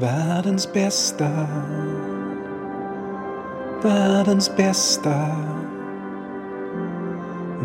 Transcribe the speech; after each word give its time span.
Världens 0.00 0.72
bästa. 0.72 1.28
Världens 3.82 4.56
bästa. 4.56 5.26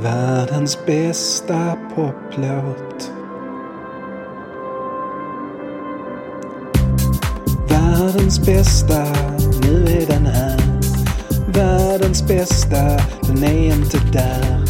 Världens 0.01 0.85
bästa 0.85 1.77
poplåt. 1.95 3.11
Världens 7.69 8.45
bästa, 8.45 9.05
nu 9.61 9.83
är 9.83 10.07
den 10.07 10.25
här. 10.25 10.59
Världens 11.47 12.27
bästa, 12.27 12.99
den 13.21 13.43
är 13.43 13.75
inte 13.75 13.97
där. 14.13 14.65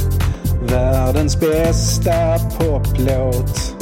Världens 0.68 1.40
bästa 1.40 2.40
poplåt. 2.58 3.73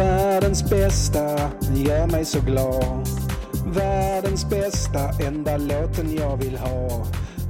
Världens 0.00 0.70
bästa 0.70 1.50
gör 1.74 2.06
mig 2.06 2.24
så 2.24 2.40
glad. 2.40 3.08
Världens 3.66 4.50
bästa, 4.50 5.10
enda 5.26 5.56
låten 5.56 6.16
jag 6.16 6.36
vill 6.36 6.56
ha. 6.56 7.06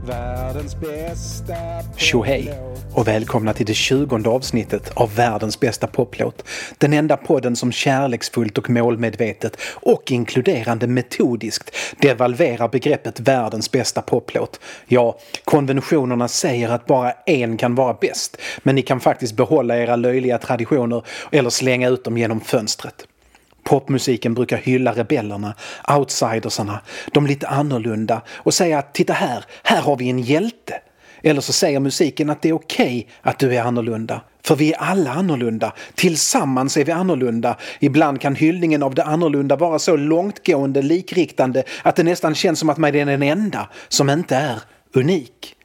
Världens 0.07 0.81
bästa 0.81 1.55
Tjohej 1.97 2.55
och 2.95 3.09
välkomna 3.09 3.53
till 3.53 3.67
det 3.67 3.75
tjugonde 3.75 4.29
avsnittet 4.29 4.91
av 4.95 5.15
världens 5.15 5.61
bästa 5.61 5.87
poplåt. 5.87 6.45
Den 6.79 6.93
enda 6.93 7.17
podden 7.17 7.57
som 7.57 7.73
kärleksfullt 7.73 8.59
och 8.59 8.71
målmedvetet 8.71 9.57
och 9.63 10.13
inkluderande 10.13 10.87
metodiskt 10.87 11.77
devalverar 12.01 12.69
begreppet 12.69 13.21
världens 13.21 13.71
bästa 13.71 14.03
poplåt. 14.03 14.61
Ja, 14.87 15.19
konventionerna 15.45 16.29
säger 16.29 16.69
att 16.69 16.87
bara 16.87 17.13
en 17.27 17.57
kan 17.57 17.75
vara 17.75 17.97
bäst, 18.01 18.37
men 18.63 18.75
ni 18.75 18.83
kan 18.83 19.01
faktiskt 19.01 19.37
behålla 19.37 19.77
era 19.77 19.97
löjliga 19.97 20.39
traditioner 20.39 21.03
eller 21.33 21.51
slänga 21.51 21.89
ut 21.89 22.05
dem 22.05 22.19
genom 22.19 22.41
fönstret. 22.41 23.07
Popmusiken 23.65 24.35
brukar 24.35 24.57
hylla 24.57 24.93
rebellerna, 24.93 25.55
outsidersarna, 25.99 26.81
de 27.13 27.27
lite 27.27 27.49
annorlunda 27.49 28.23
och 28.29 28.55
säga 28.55 28.79
att 28.79 28.95
titta 28.95 29.13
här, 29.13 29.45
här 29.63 29.83
har 29.83 29.97
vi 29.97 30.11
en 30.11 30.19
hjälte. 30.19 30.81
Eller 31.23 31.41
så 31.41 31.53
säger 31.53 31.81
musiken 31.81 32.31
att 32.31 32.43
det 32.43 32.49
är 32.49 32.53
okej 32.53 32.99
okay 32.99 33.07
att 33.23 33.39
du 33.39 33.55
är 33.55 33.63
annorlunda. 33.63 34.21
För 34.45 34.57
vi 34.57 34.73
är 34.73 34.79
alla 34.79 35.11
annorlunda. 35.11 35.73
Tillsammans 35.95 36.77
är 36.77 36.85
vi 36.85 36.93
annorlunda. 36.93 37.57
Ibland 37.81 38.21
kan 38.21 38.35
hyllningen 38.35 38.83
av 38.83 38.95
det 38.95 39.05
annorlunda 39.05 39.57
vara 39.57 39.79
så 39.79 39.97
långtgående 39.97 40.83
likriktande 40.83 41.63
att 41.83 41.97
det 41.97 42.03
nästan 42.03 42.35
känns 42.35 42.59
som 42.59 42.69
att 42.71 42.79
man 42.79 42.95
är 42.95 43.07
den 43.07 43.23
enda 43.23 43.69
som 43.89 44.11
inte 44.11 44.37
är 44.37 44.61
unik. 44.95 45.57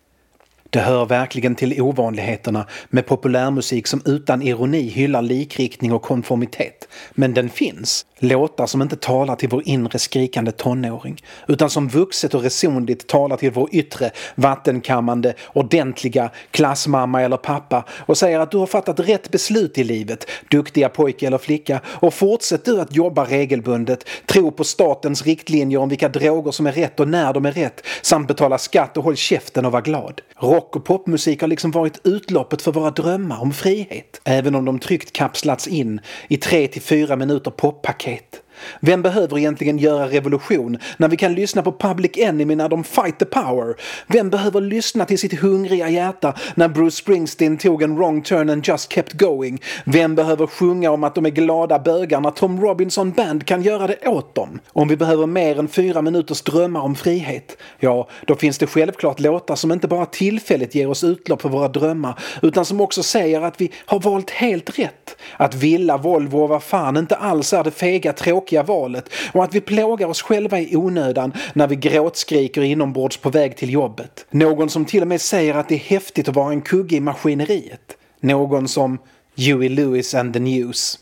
Det 0.75 0.81
hör 0.81 1.05
verkligen 1.05 1.55
till 1.55 1.81
ovanligheterna 1.81 2.67
med 2.89 3.05
populärmusik 3.05 3.87
som 3.87 4.01
utan 4.05 4.41
ironi 4.41 4.89
hyllar 4.89 5.21
likriktning 5.21 5.93
och 5.93 6.01
konformitet. 6.01 6.87
Men 7.11 7.33
den 7.33 7.49
finns. 7.49 8.05
Låtar 8.19 8.65
som 8.65 8.81
inte 8.81 8.95
talar 8.95 9.35
till 9.35 9.49
vår 9.49 9.61
inre 9.65 9.99
skrikande 9.99 10.51
tonåring 10.51 11.21
utan 11.47 11.69
som 11.69 11.87
vuxet 11.87 12.33
och 12.33 12.41
resonligt 12.41 13.07
talar 13.07 13.37
till 13.37 13.51
vår 13.51 13.69
yttre 13.71 14.11
vattenkammande 14.35 15.33
ordentliga 15.53 16.29
klassmamma 16.51 17.21
eller 17.21 17.37
pappa 17.37 17.85
och 17.89 18.17
säger 18.17 18.39
att 18.39 18.51
du 18.51 18.57
har 18.57 18.67
fattat 18.67 18.99
rätt 18.99 19.31
beslut 19.31 19.77
i 19.77 19.83
livet, 19.83 20.27
duktiga 20.51 20.89
pojke 20.89 21.27
eller 21.27 21.37
flicka 21.37 21.81
och 21.87 22.13
fortsätt 22.13 22.65
du 22.65 22.81
att 22.81 22.95
jobba 22.95 23.25
regelbundet, 23.25 24.05
tro 24.25 24.51
på 24.51 24.63
statens 24.63 25.25
riktlinjer 25.25 25.79
om 25.79 25.89
vilka 25.89 26.09
droger 26.09 26.51
som 26.51 26.67
är 26.67 26.71
rätt 26.71 26.99
och 26.99 27.07
när 27.07 27.33
de 27.33 27.45
är 27.45 27.51
rätt 27.51 27.81
samt 28.01 28.27
betala 28.27 28.57
skatt 28.57 28.97
och 28.97 29.03
håll 29.03 29.15
käften 29.15 29.65
och 29.65 29.71
var 29.71 29.81
glad. 29.81 30.21
Rock 30.37 30.64
och 30.71 30.85
popmusik 30.85 31.41
har 31.41 31.47
liksom 31.47 31.71
varit 31.71 32.01
utloppet 32.03 32.61
för 32.61 32.71
våra 32.71 32.91
drömmar 32.91 33.41
om 33.41 33.53
frihet, 33.53 34.21
även 34.23 34.55
om 34.55 34.65
de 34.65 34.79
tryggt 34.79 35.11
kapslats 35.11 35.67
in 35.67 35.99
i 36.27 36.37
tre 36.37 36.67
till 36.67 36.81
fyra 36.81 37.15
minuter 37.15 37.51
poppaket 37.51 38.41
vem 38.79 39.01
behöver 39.01 39.37
egentligen 39.37 39.77
göra 39.77 40.07
revolution 40.07 40.77
när 40.97 41.07
vi 41.07 41.17
kan 41.17 41.33
lyssna 41.33 41.61
på 41.61 41.71
Public 41.71 42.11
Enemy 42.17 42.55
när 42.55 42.69
de 42.69 42.83
fight 42.83 43.19
the 43.19 43.25
power? 43.25 43.75
Vem 44.07 44.29
behöver 44.29 44.61
lyssna 44.61 45.05
till 45.05 45.19
sitt 45.19 45.39
hungriga 45.39 45.89
hjärta 45.89 46.33
när 46.55 46.67
Bruce 46.67 46.95
Springsteen 46.95 47.57
tog 47.57 47.81
en 47.81 47.95
wrong 47.95 48.21
turn 48.21 48.49
and 48.49 48.67
just 48.67 48.93
kept 48.93 49.13
going? 49.13 49.61
Vem 49.85 50.15
behöver 50.15 50.47
sjunga 50.47 50.91
om 50.91 51.03
att 51.03 51.15
de 51.15 51.25
är 51.25 51.29
glada 51.29 51.79
bögar 51.79 52.21
när 52.21 52.31
Tom 52.31 52.61
Robinson 52.61 53.11
Band 53.11 53.45
kan 53.45 53.61
göra 53.61 53.87
det 53.87 54.07
åt 54.07 54.35
dem? 54.35 54.59
Om 54.73 54.87
vi 54.87 54.97
behöver 54.97 55.25
mer 55.25 55.59
än 55.59 55.67
fyra 55.67 56.01
minuters 56.01 56.41
drömmar 56.41 56.81
om 56.81 56.95
frihet, 56.95 57.57
ja, 57.79 58.09
då 58.27 58.35
finns 58.35 58.57
det 58.57 58.67
självklart 58.67 59.19
låtar 59.19 59.55
som 59.55 59.71
inte 59.71 59.87
bara 59.87 60.05
tillfälligt 60.05 60.75
ger 60.75 60.89
oss 60.89 61.03
utlopp 61.03 61.41
för 61.41 61.49
våra 61.49 61.67
drömmar 61.67 62.19
utan 62.41 62.65
som 62.65 62.81
också 62.81 63.03
säger 63.03 63.41
att 63.41 63.61
vi 63.61 63.71
har 63.85 63.99
valt 63.99 64.29
helt 64.29 64.79
rätt. 64.79 65.17
Att 65.37 65.55
Villa, 65.55 65.97
Volvo 65.97 66.37
och 66.37 66.49
vad 66.49 66.63
fan 66.63 66.97
inte 66.97 67.15
alls 67.15 67.53
är 67.53 67.63
det 67.63 67.71
fega 67.71 68.13
tråkiga 68.13 68.44
valet 68.51 69.09
och 69.33 69.43
att 69.43 69.55
vi 69.55 69.61
plågar 69.61 70.07
oss 70.07 70.21
själva 70.21 70.59
i 70.59 70.75
onödan 70.75 71.33
när 71.53 71.67
vi 71.67 71.75
gråtskriker 71.75 72.61
inombords 72.61 73.17
på 73.17 73.29
väg 73.29 73.57
till 73.57 73.69
jobbet. 73.69 74.25
Någon 74.31 74.69
som 74.69 74.85
till 74.85 75.01
och 75.01 75.07
med 75.07 75.21
säger 75.21 75.55
att 75.55 75.69
det 75.69 75.75
är 75.75 75.79
häftigt 75.79 76.29
att 76.29 76.35
vara 76.35 76.51
en 76.51 76.61
kugge 76.61 76.95
i 76.95 76.99
maskineriet. 76.99 77.97
Någon 78.19 78.67
som 78.67 78.97
Huey 79.37 79.69
Lewis 79.69 80.15
and 80.15 80.33
the 80.33 80.39
News. 80.39 80.99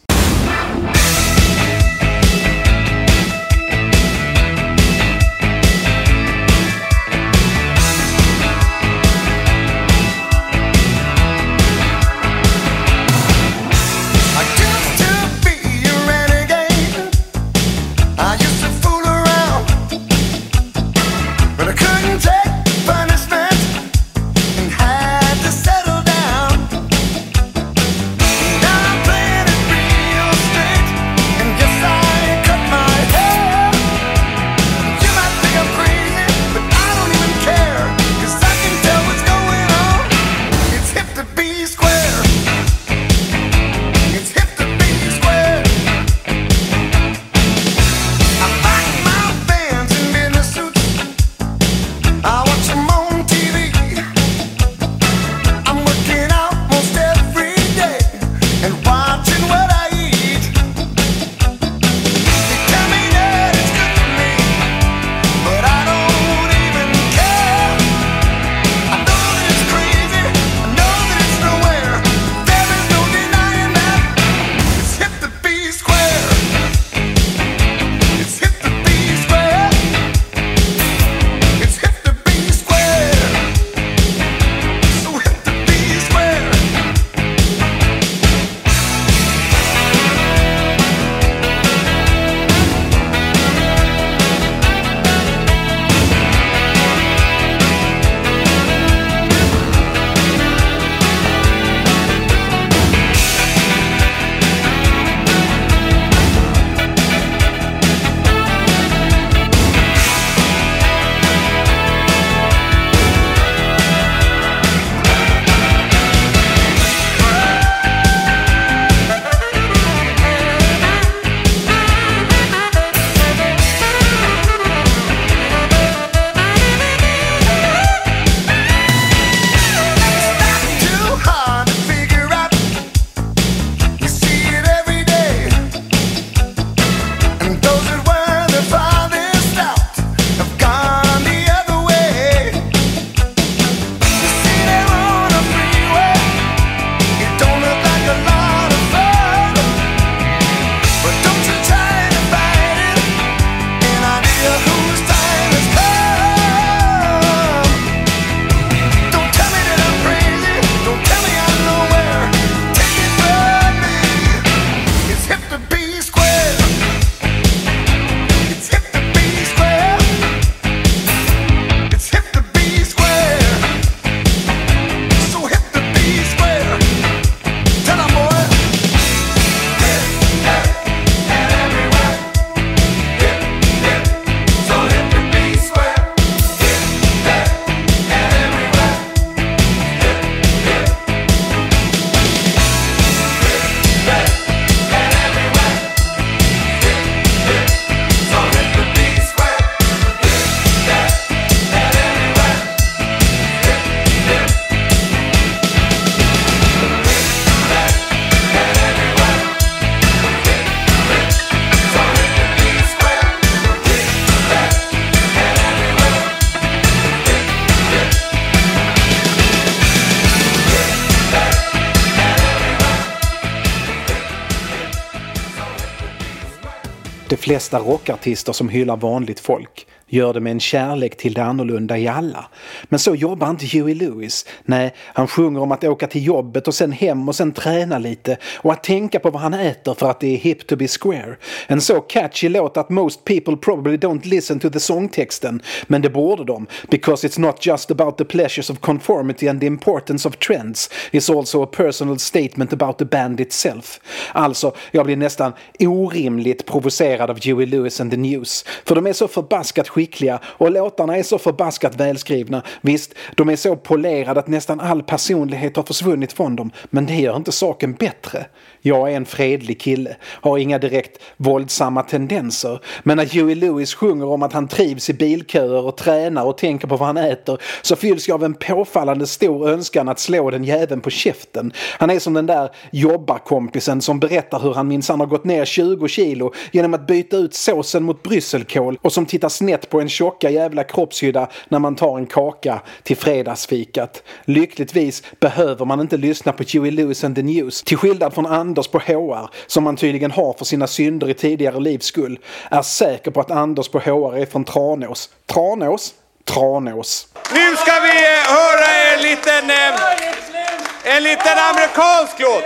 Flesta 227.44 227.80
rockartister 227.80 228.54
som 228.54 228.70
hyllar 228.70 228.98
vanligt 228.98 229.40
folk 229.40 229.88
gör 230.08 230.34
det 230.34 230.40
med 230.40 230.52
en 230.52 230.60
kärlek 230.60 231.18
till 231.18 231.34
det 231.34 231.44
annorlunda 231.44 231.98
i 231.98 232.08
alla. 232.08 232.46
Men 232.84 233.00
så 233.00 233.16
jobbar 233.16 233.50
inte 233.50 233.66
Huey 233.66 233.96
Lewis. 233.96 234.46
Nej, 234.66 234.94
han 234.98 235.28
sjunger 235.28 235.62
om 235.62 235.72
att 235.72 235.84
åka 235.84 236.08
till 236.08 236.26
jobbet 236.26 236.68
och 236.68 236.76
sen 236.76 236.92
hem 236.92 237.30
och 237.30 237.36
sen 237.36 237.52
träna 237.52 237.98
lite 237.98 238.38
och 238.56 238.72
att 238.74 238.84
tänka 238.84 239.20
på 239.20 239.30
vad 239.30 239.42
han 239.42 239.54
äter 239.54 239.94
för 239.94 240.10
att 240.10 240.20
det 240.20 240.28
är 240.28 240.38
hip 240.38 240.68
to 240.68 240.76
be 240.76 240.88
square. 240.88 241.36
En 241.68 241.82
så 241.82 242.02
catchy 242.02 242.50
låt 242.50 242.78
att 242.78 242.90
most 242.90 243.24
people 243.24 243.58
probably 243.58 243.98
don't 243.98 244.28
listen 244.28 244.60
to 244.60 244.70
the 244.70 244.80
sångtexten. 244.80 245.62
Men 245.88 246.02
det 246.02 246.10
borde 246.10 246.44
de, 246.44 246.68
because 246.90 247.28
it's 247.28 247.40
not 247.40 247.66
just 247.66 247.92
about 247.92 248.18
the 248.18 248.26
pleasures 248.26 248.70
of 248.70 248.80
conformity 248.80 249.48
and 249.48 249.60
the 249.60 249.68
importance 249.68 250.28
of 250.28 250.38
trends. 250.38 250.90
It's 251.12 251.38
also 251.38 251.64
a 251.64 251.68
personal 251.72 252.20
statement 252.20 252.74
about 252.74 252.98
the 252.98 253.06
band 253.06 253.40
itself. 253.40 254.00
Alltså, 254.32 254.72
jag 254.92 255.06
blir 255.06 255.16
nästan 255.16 255.54
orimligt 255.80 256.66
provocerad 256.66 257.30
av 257.30 257.40
Huey 257.46 257.66
Lewis 257.66 258.02
and 258.02 258.12
the 258.12 258.18
News. 258.18 258.66
För 258.86 258.96
de 258.96 259.08
är 259.08 259.14
så 259.14 259.28
förbaskat 259.28 259.93
skickliga 259.94 260.40
och 260.46 260.72
låtarna 260.72 261.18
är 261.18 261.24
så 261.24 261.38
förbaskat 261.38 261.96
välskrivna. 261.96 262.64
Visst, 262.82 263.14
de 263.36 263.50
är 263.50 263.56
så 263.56 263.76
polerade 263.76 264.40
att 264.40 264.48
nästan 264.48 264.80
all 264.80 265.04
personlighet 265.04 265.76
har 265.76 265.84
försvunnit 265.84 266.34
från 266.34 266.56
dem, 266.56 266.72
men 266.90 267.06
det 267.06 267.16
gör 267.16 267.36
inte 267.36 267.52
saken 267.52 267.94
bättre. 267.94 268.46
Jag 268.86 269.12
är 269.12 269.16
en 269.16 269.26
fredlig 269.26 269.82
kille, 269.82 270.16
har 270.24 270.58
inga 270.58 270.80
direkt 270.80 271.22
våldsamma 271.38 272.04
tendenser. 272.04 272.80
Men 273.04 273.18
när 273.18 273.26
Huey 273.26 273.56
Lewis 273.56 273.94
sjunger 273.94 274.26
om 274.26 274.44
att 274.44 274.54
han 274.54 274.68
trivs 274.68 275.10
i 275.10 275.14
bilköer 275.14 275.86
och 275.86 275.98
tränar 275.98 276.46
och 276.46 276.58
tänker 276.58 276.88
på 276.88 276.98
vad 276.98 277.08
han 277.08 277.18
äter 277.18 277.62
så 277.82 277.96
fylls 277.96 278.28
jag 278.28 278.36
av 278.36 278.44
en 278.44 278.54
påfallande 278.54 279.28
stor 279.28 279.70
önskan 279.70 280.10
att 280.10 280.20
slå 280.20 280.50
den 280.50 280.64
jäveln 280.64 281.02
på 281.02 281.10
käften. 281.10 281.74
Han 282.00 282.10
är 282.10 282.20
som 282.20 282.34
den 282.34 282.46
där 282.46 282.70
jobbarkompisen 282.92 284.02
som 284.02 284.20
berättar 284.20 284.60
hur 284.60 284.74
han 284.74 284.88
minsann 284.88 285.20
har 285.20 285.28
gått 285.28 285.44
ner 285.44 285.66
20 285.66 286.08
kilo 286.08 286.54
genom 286.72 286.94
att 286.94 287.08
byta 287.08 287.38
ut 287.38 287.54
såsen 287.54 288.04
mot 288.04 288.24
brysselkål 288.24 288.98
och 289.02 289.14
som 289.14 289.26
tittar 289.26 289.50
snett 289.50 289.90
på 289.90 290.02
en 290.02 290.10
tjocka 290.10 290.50
jävla 290.50 290.84
kroppshydda 290.84 291.50
när 291.70 291.80
man 291.80 291.96
tar 291.96 292.18
en 292.18 292.26
kaka 292.26 292.82
till 293.04 293.18
fredagsfikat. 293.18 294.24
Lyckligtvis 294.46 295.24
behöver 295.40 295.86
man 295.86 296.00
inte 296.00 296.18
lyssna 296.18 296.52
på 296.52 296.64
Huey 296.74 296.92
Lewis 296.92 297.24
and 297.24 297.36
the 297.36 297.44
News 297.44 297.84
till 297.84 297.98
skillnad 297.98 298.34
från 298.34 298.46
andra 298.46 298.73
Anders 298.74 298.88
på 298.88 299.00
HR 299.00 299.50
som 299.68 299.84
man 299.84 299.98
tydligen 299.98 300.32
har 300.32 300.54
för 300.54 300.66
sina 300.66 300.88
synder 300.88 301.30
i 301.30 301.34
tidigare 301.34 301.80
livs 301.80 302.06
skull. 302.06 302.40
Är 302.72 302.82
säker 302.82 303.32
på 303.32 303.40
att 303.42 303.52
Anders 303.52 303.88
på 303.88 304.00
HR 304.00 304.38
är 304.38 304.46
från 304.46 304.66
Tranås. 304.66 305.30
Tranås? 305.46 306.14
Tranås. 306.46 307.28
Nu 307.54 307.76
ska 307.76 308.00
vi 308.00 308.10
eh, 308.10 308.40
höra 308.58 308.88
en 309.14 309.22
liten, 309.22 309.70
eh, 309.70 311.16
en 311.16 311.24
liten 311.24 311.58
amerikansk 311.58 312.40
låt. 312.40 312.64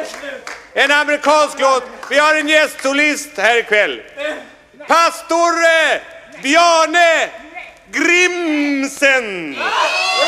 En 0.74 0.92
amerikansk 0.92 1.60
låt. 1.60 1.84
Vi 2.10 2.20
har 2.20 2.36
en 2.36 2.48
gästsolist 2.48 3.38
här 3.38 3.58
ikväll. 3.60 4.02
Pastor 4.88 5.54
eh, 5.64 6.42
Bjarne 6.44 7.30
Grimsen. 7.92 9.56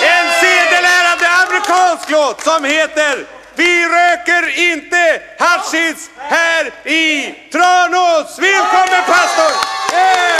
En 0.03 0.27
sedelärande 0.41 1.27
amerikansk 1.47 2.09
låt 2.09 2.41
som 2.41 2.63
heter 2.63 3.38
vi 3.59 3.85
röker 3.85 4.59
inte 4.71 5.21
hashish 5.39 6.09
här 6.17 6.89
i 6.91 7.33
Tranås. 7.51 8.39
Välkommen 8.39 9.03
pastor! 9.07 9.51
Yeah! 9.93 10.39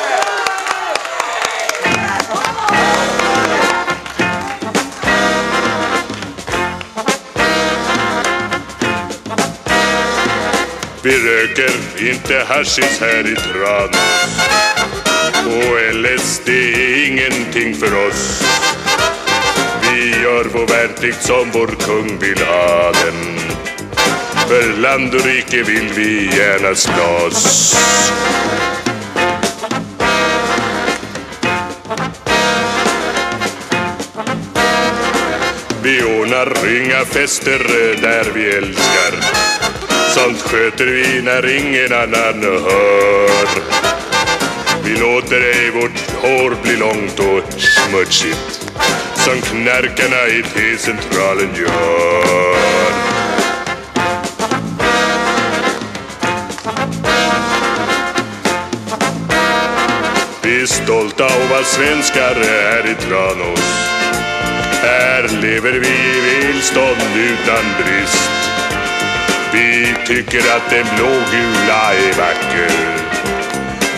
Vi 11.04 11.12
röker 11.12 11.72
inte 12.10 12.46
hashish 12.48 13.02
här 13.02 13.28
i 13.28 13.36
Tranås 13.36 13.96
och 15.46 15.96
LSD 15.96 16.50
är 16.50 17.08
ingenting 17.08 17.76
för 17.76 18.08
oss. 18.08 18.44
Vi 20.00 20.22
gör 20.22 20.46
vår 20.54 20.68
värnplikt 20.68 21.24
som 21.24 21.52
vår 21.52 21.68
kung 21.68 22.20
vill 22.20 22.44
ha 22.46 22.92
den. 22.92 23.40
För 24.48 24.82
land 24.82 25.16
och 25.16 25.26
rike 25.26 25.64
vill 25.64 25.90
vi 25.96 26.26
gärna 26.38 26.76
slåss. 26.76 27.76
Vi 35.84 36.04
ordnar 36.04 36.78
inga 36.78 37.06
fester 37.06 37.60
där 38.02 38.32
vi 38.34 38.52
älskar. 38.52 39.14
Sånt 40.10 40.42
sköter 40.42 40.86
vi 40.86 41.22
när 41.22 41.58
ingen 41.58 41.94
annan 41.94 42.44
hör. 42.44 43.50
Vi 44.84 44.96
låter 44.96 45.42
ej 45.42 45.72
vårt 45.72 46.22
hår 46.22 46.56
bli 46.64 46.76
långt 46.76 47.20
och 47.20 47.62
smutsigt 47.62 48.69
som 49.30 49.42
knarkarna 49.42 50.28
i 50.28 50.44
T-centralen 50.44 51.56
gör. 51.56 52.56
Vi 60.44 60.62
är 60.62 60.66
stolta 60.66 61.26
att 61.26 61.50
vara 61.50 61.64
svenskar 61.64 62.36
här 62.36 62.92
i 62.92 62.96
Tranås. 62.96 63.90
Här 64.82 65.42
lever 65.42 65.72
vi 65.72 65.88
i 65.88 66.22
välstånd 66.22 67.16
utan 67.16 67.64
brist. 67.78 68.30
Vi 69.54 69.96
tycker 70.08 70.40
att 70.40 70.70
den 70.70 70.86
blågula 70.96 71.94
är 71.94 72.14
vacker 72.18 72.72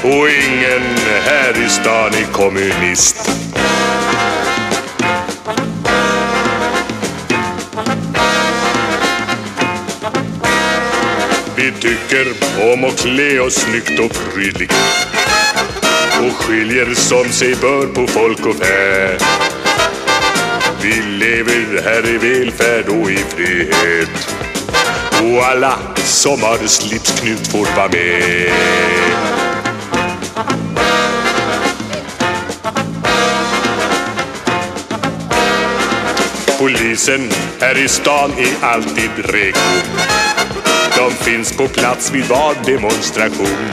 och 0.03 0.29
ingen 0.29 0.97
här 1.25 1.65
i 1.65 1.69
stan 1.69 2.11
är 2.13 2.31
kommunist. 2.31 3.50
Tycker 11.81 12.27
om 12.73 12.83
att 12.83 12.97
klä 12.97 13.39
oss 13.39 13.53
snyggt 13.53 13.99
och 13.99 14.11
prydligt 14.13 14.73
och 16.19 16.33
skiljer 16.33 16.93
som 16.95 17.29
sig 17.29 17.55
bör 17.55 17.87
på 17.87 18.07
folk 18.07 18.45
och 18.45 18.55
fä. 18.55 19.17
Vi 20.81 21.01
lever 21.01 21.81
här 21.83 22.09
i 22.09 22.17
välfärd 22.17 22.89
och 22.89 23.11
i 23.11 23.17
frihet 23.17 24.09
och 25.23 25.45
alla 25.45 25.79
som 25.95 26.41
har 26.41 26.67
slipsknut 26.67 27.47
får 27.47 27.75
vara 27.75 27.87
med. 27.87 28.51
Polisen 36.59 37.29
här 37.61 37.77
i 37.77 37.87
stan 37.87 38.31
är 38.37 38.65
alltid 38.65 39.11
reko. 39.15 39.59
De 40.95 41.11
finns 41.11 41.57
på 41.57 41.67
plats 41.67 42.11
vid 42.11 42.25
var 42.25 42.55
demonstration. 42.65 43.71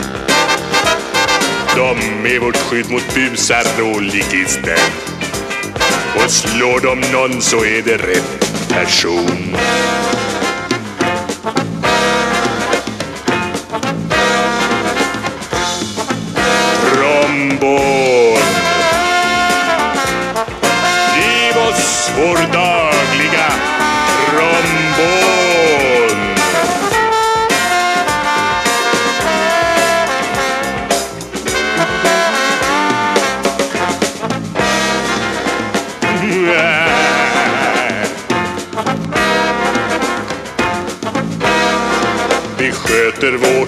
De 1.76 2.26
är 2.34 2.38
vårt 2.38 2.56
skydd 2.56 2.90
mot 2.90 3.14
busar 3.14 3.64
och 3.94 4.02
ligister. 4.02 4.78
Och 6.14 6.30
slår 6.30 6.80
de 6.80 7.12
någon 7.12 7.42
så 7.42 7.64
är 7.64 7.82
det 7.82 7.96
rätt 7.96 8.68
person. 8.68 9.56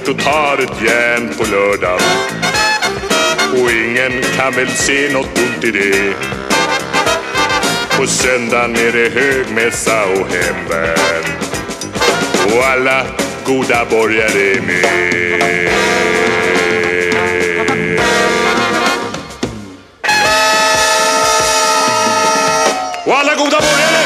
Sköter 0.01 0.13
och 0.13 0.19
tar 0.19 0.59
ett 0.59 0.83
järn 0.83 1.35
på 1.39 1.45
lördag 1.45 2.01
och 3.53 3.71
ingen 3.71 4.23
kan 4.37 4.53
väl 4.53 4.69
se 4.69 5.13
något 5.13 5.39
ont 5.39 5.65
i 5.65 5.71
det. 5.71 6.15
På 7.97 8.07
söndagen 8.07 8.77
är 8.77 8.93
det 8.93 9.21
högmässa 9.21 10.05
och 10.05 10.27
hemvärn 10.29 11.25
och 12.57 12.65
alla 12.65 13.07
goda 13.47 13.85
borgare 13.91 14.53
är 14.53 14.61
med. 14.61 15.71
Och 23.07 23.17
alla 23.17 23.35
goda 23.35 23.61
borgare, 23.61 24.00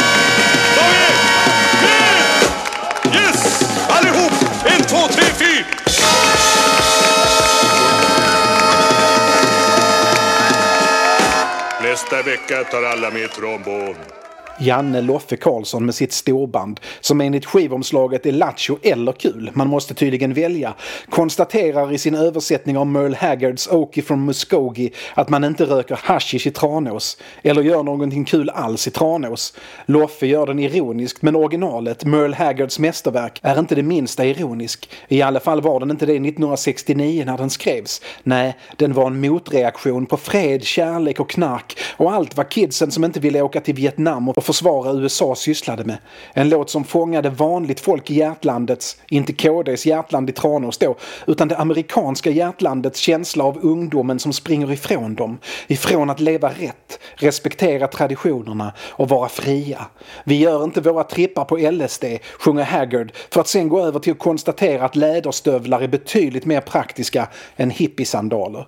Nästa 12.04 12.22
vecka 12.22 12.64
tar 12.64 12.82
alla 12.82 13.10
med 13.10 13.30
trombon. 13.30 14.23
Janne 14.58 15.00
Loffe 15.00 15.36
Karlsson 15.36 15.86
med 15.86 15.94
sitt 15.94 16.12
storband, 16.12 16.80
som 17.00 17.20
enligt 17.20 17.46
skivomslaget 17.46 18.26
är 18.26 18.32
lattjo 18.32 18.78
eller 18.82 19.12
kul, 19.12 19.50
man 19.54 19.68
måste 19.68 19.94
tydligen 19.94 20.34
välja, 20.34 20.74
konstaterar 21.08 21.92
i 21.92 21.98
sin 21.98 22.14
översättning 22.14 22.78
av 22.78 22.86
Merle 22.86 23.16
Haggards 23.16 23.68
Okie 23.68 24.02
from 24.02 24.24
Muskogee 24.24 24.90
att 25.14 25.28
man 25.28 25.44
inte 25.44 25.64
röker 25.64 26.00
hashish 26.02 26.46
i 26.46 26.50
Tranås, 26.50 27.18
eller 27.42 27.62
gör 27.62 27.82
någonting 27.82 28.24
kul 28.24 28.50
alls 28.50 28.86
i 28.86 28.90
Tranås. 28.90 29.54
Loffe 29.86 30.26
gör 30.26 30.46
den 30.46 30.58
ironiskt, 30.58 31.22
men 31.22 31.36
originalet, 31.36 32.04
Merle 32.04 32.36
Haggards 32.36 32.78
mästerverk, 32.78 33.40
är 33.42 33.58
inte 33.58 33.74
det 33.74 33.82
minsta 33.82 34.24
ironisk. 34.24 34.90
I 35.08 35.22
alla 35.22 35.40
fall 35.40 35.60
var 35.60 35.80
den 35.80 35.90
inte 35.90 36.06
det 36.06 36.12
1969 36.12 37.24
när 37.26 37.38
den 37.38 37.50
skrevs. 37.50 38.00
Nej, 38.22 38.56
den 38.76 38.92
var 38.92 39.06
en 39.06 39.20
motreaktion 39.20 40.06
på 40.06 40.16
fred, 40.16 40.64
kärlek 40.64 41.20
och 41.20 41.30
knark 41.30 41.78
och 41.96 42.12
allt 42.12 42.36
vad 42.36 42.48
kidsen 42.48 42.90
som 42.90 43.04
inte 43.04 43.20
ville 43.20 43.42
åka 43.42 43.60
till 43.60 43.74
Vietnam 43.74 44.28
och 44.28 44.43
försvara 44.44 44.92
USA 44.92 45.34
sysslade 45.34 45.84
med. 45.84 45.98
En 46.32 46.48
låt 46.48 46.70
som 46.70 46.84
fångade 46.84 47.30
vanligt 47.30 47.80
folk 47.80 48.10
i 48.10 48.14
hjärtlandets, 48.14 48.96
inte 49.08 49.32
KDs 49.32 49.86
hjärtland 49.86 50.30
i 50.30 50.32
Tranås 50.32 50.78
då, 50.78 50.96
utan 51.26 51.48
det 51.48 51.56
amerikanska 51.56 52.30
hjärtlandets 52.30 53.00
känsla 53.00 53.44
av 53.44 53.58
ungdomen 53.62 54.18
som 54.18 54.32
springer 54.32 54.72
ifrån 54.72 55.14
dem. 55.14 55.38
Ifrån 55.66 56.10
att 56.10 56.20
leva 56.20 56.48
rätt, 56.48 56.98
respektera 57.14 57.86
traditionerna 57.86 58.72
och 58.80 59.08
vara 59.08 59.28
fria. 59.28 59.86
Vi 60.24 60.38
gör 60.38 60.64
inte 60.64 60.80
våra 60.80 61.04
trippar 61.04 61.44
på 61.44 61.56
LSD, 61.56 62.04
sjunger 62.38 62.64
Haggard, 62.64 63.12
för 63.30 63.40
att 63.40 63.48
sen 63.48 63.68
gå 63.68 63.80
över 63.80 63.98
till 63.98 64.12
att 64.12 64.18
konstatera 64.18 64.84
att 64.84 64.96
läderstövlar 64.96 65.80
är 65.80 65.88
betydligt 65.88 66.44
mer 66.44 66.60
praktiska 66.60 67.28
än 67.56 67.70
hippiesandaler. 67.70 68.66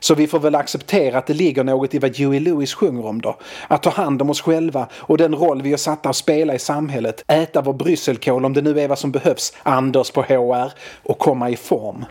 Så 0.00 0.14
vi 0.14 0.26
får 0.26 0.38
väl 0.38 0.54
acceptera 0.54 1.18
att 1.18 1.26
det 1.26 1.34
ligger 1.34 1.64
något 1.64 1.94
i 1.94 1.98
vad 1.98 2.18
Huey 2.18 2.40
Lewis 2.40 2.74
sjunger 2.74 3.06
om 3.06 3.20
då. 3.20 3.36
Att 3.68 3.82
ta 3.82 3.90
hand 3.90 4.22
om 4.22 4.30
oss 4.30 4.40
själva 4.40 4.86
och 4.94 5.18
den 5.18 5.34
roll 5.34 5.62
vi 5.62 5.72
är 5.72 5.76
satta 5.76 6.08
att 6.08 6.16
spela 6.16 6.54
i 6.54 6.58
samhället. 6.58 7.24
Äta 7.26 7.60
vår 7.60 7.72
brysselkål 7.72 8.44
om 8.44 8.52
det 8.52 8.62
nu 8.62 8.80
är 8.80 8.88
vad 8.88 8.98
som 8.98 9.12
behövs, 9.12 9.52
Anders 9.62 10.10
på 10.10 10.22
HR, 10.22 10.72
och 11.02 11.18
komma 11.18 11.50
i 11.50 11.56
form. 11.56 12.04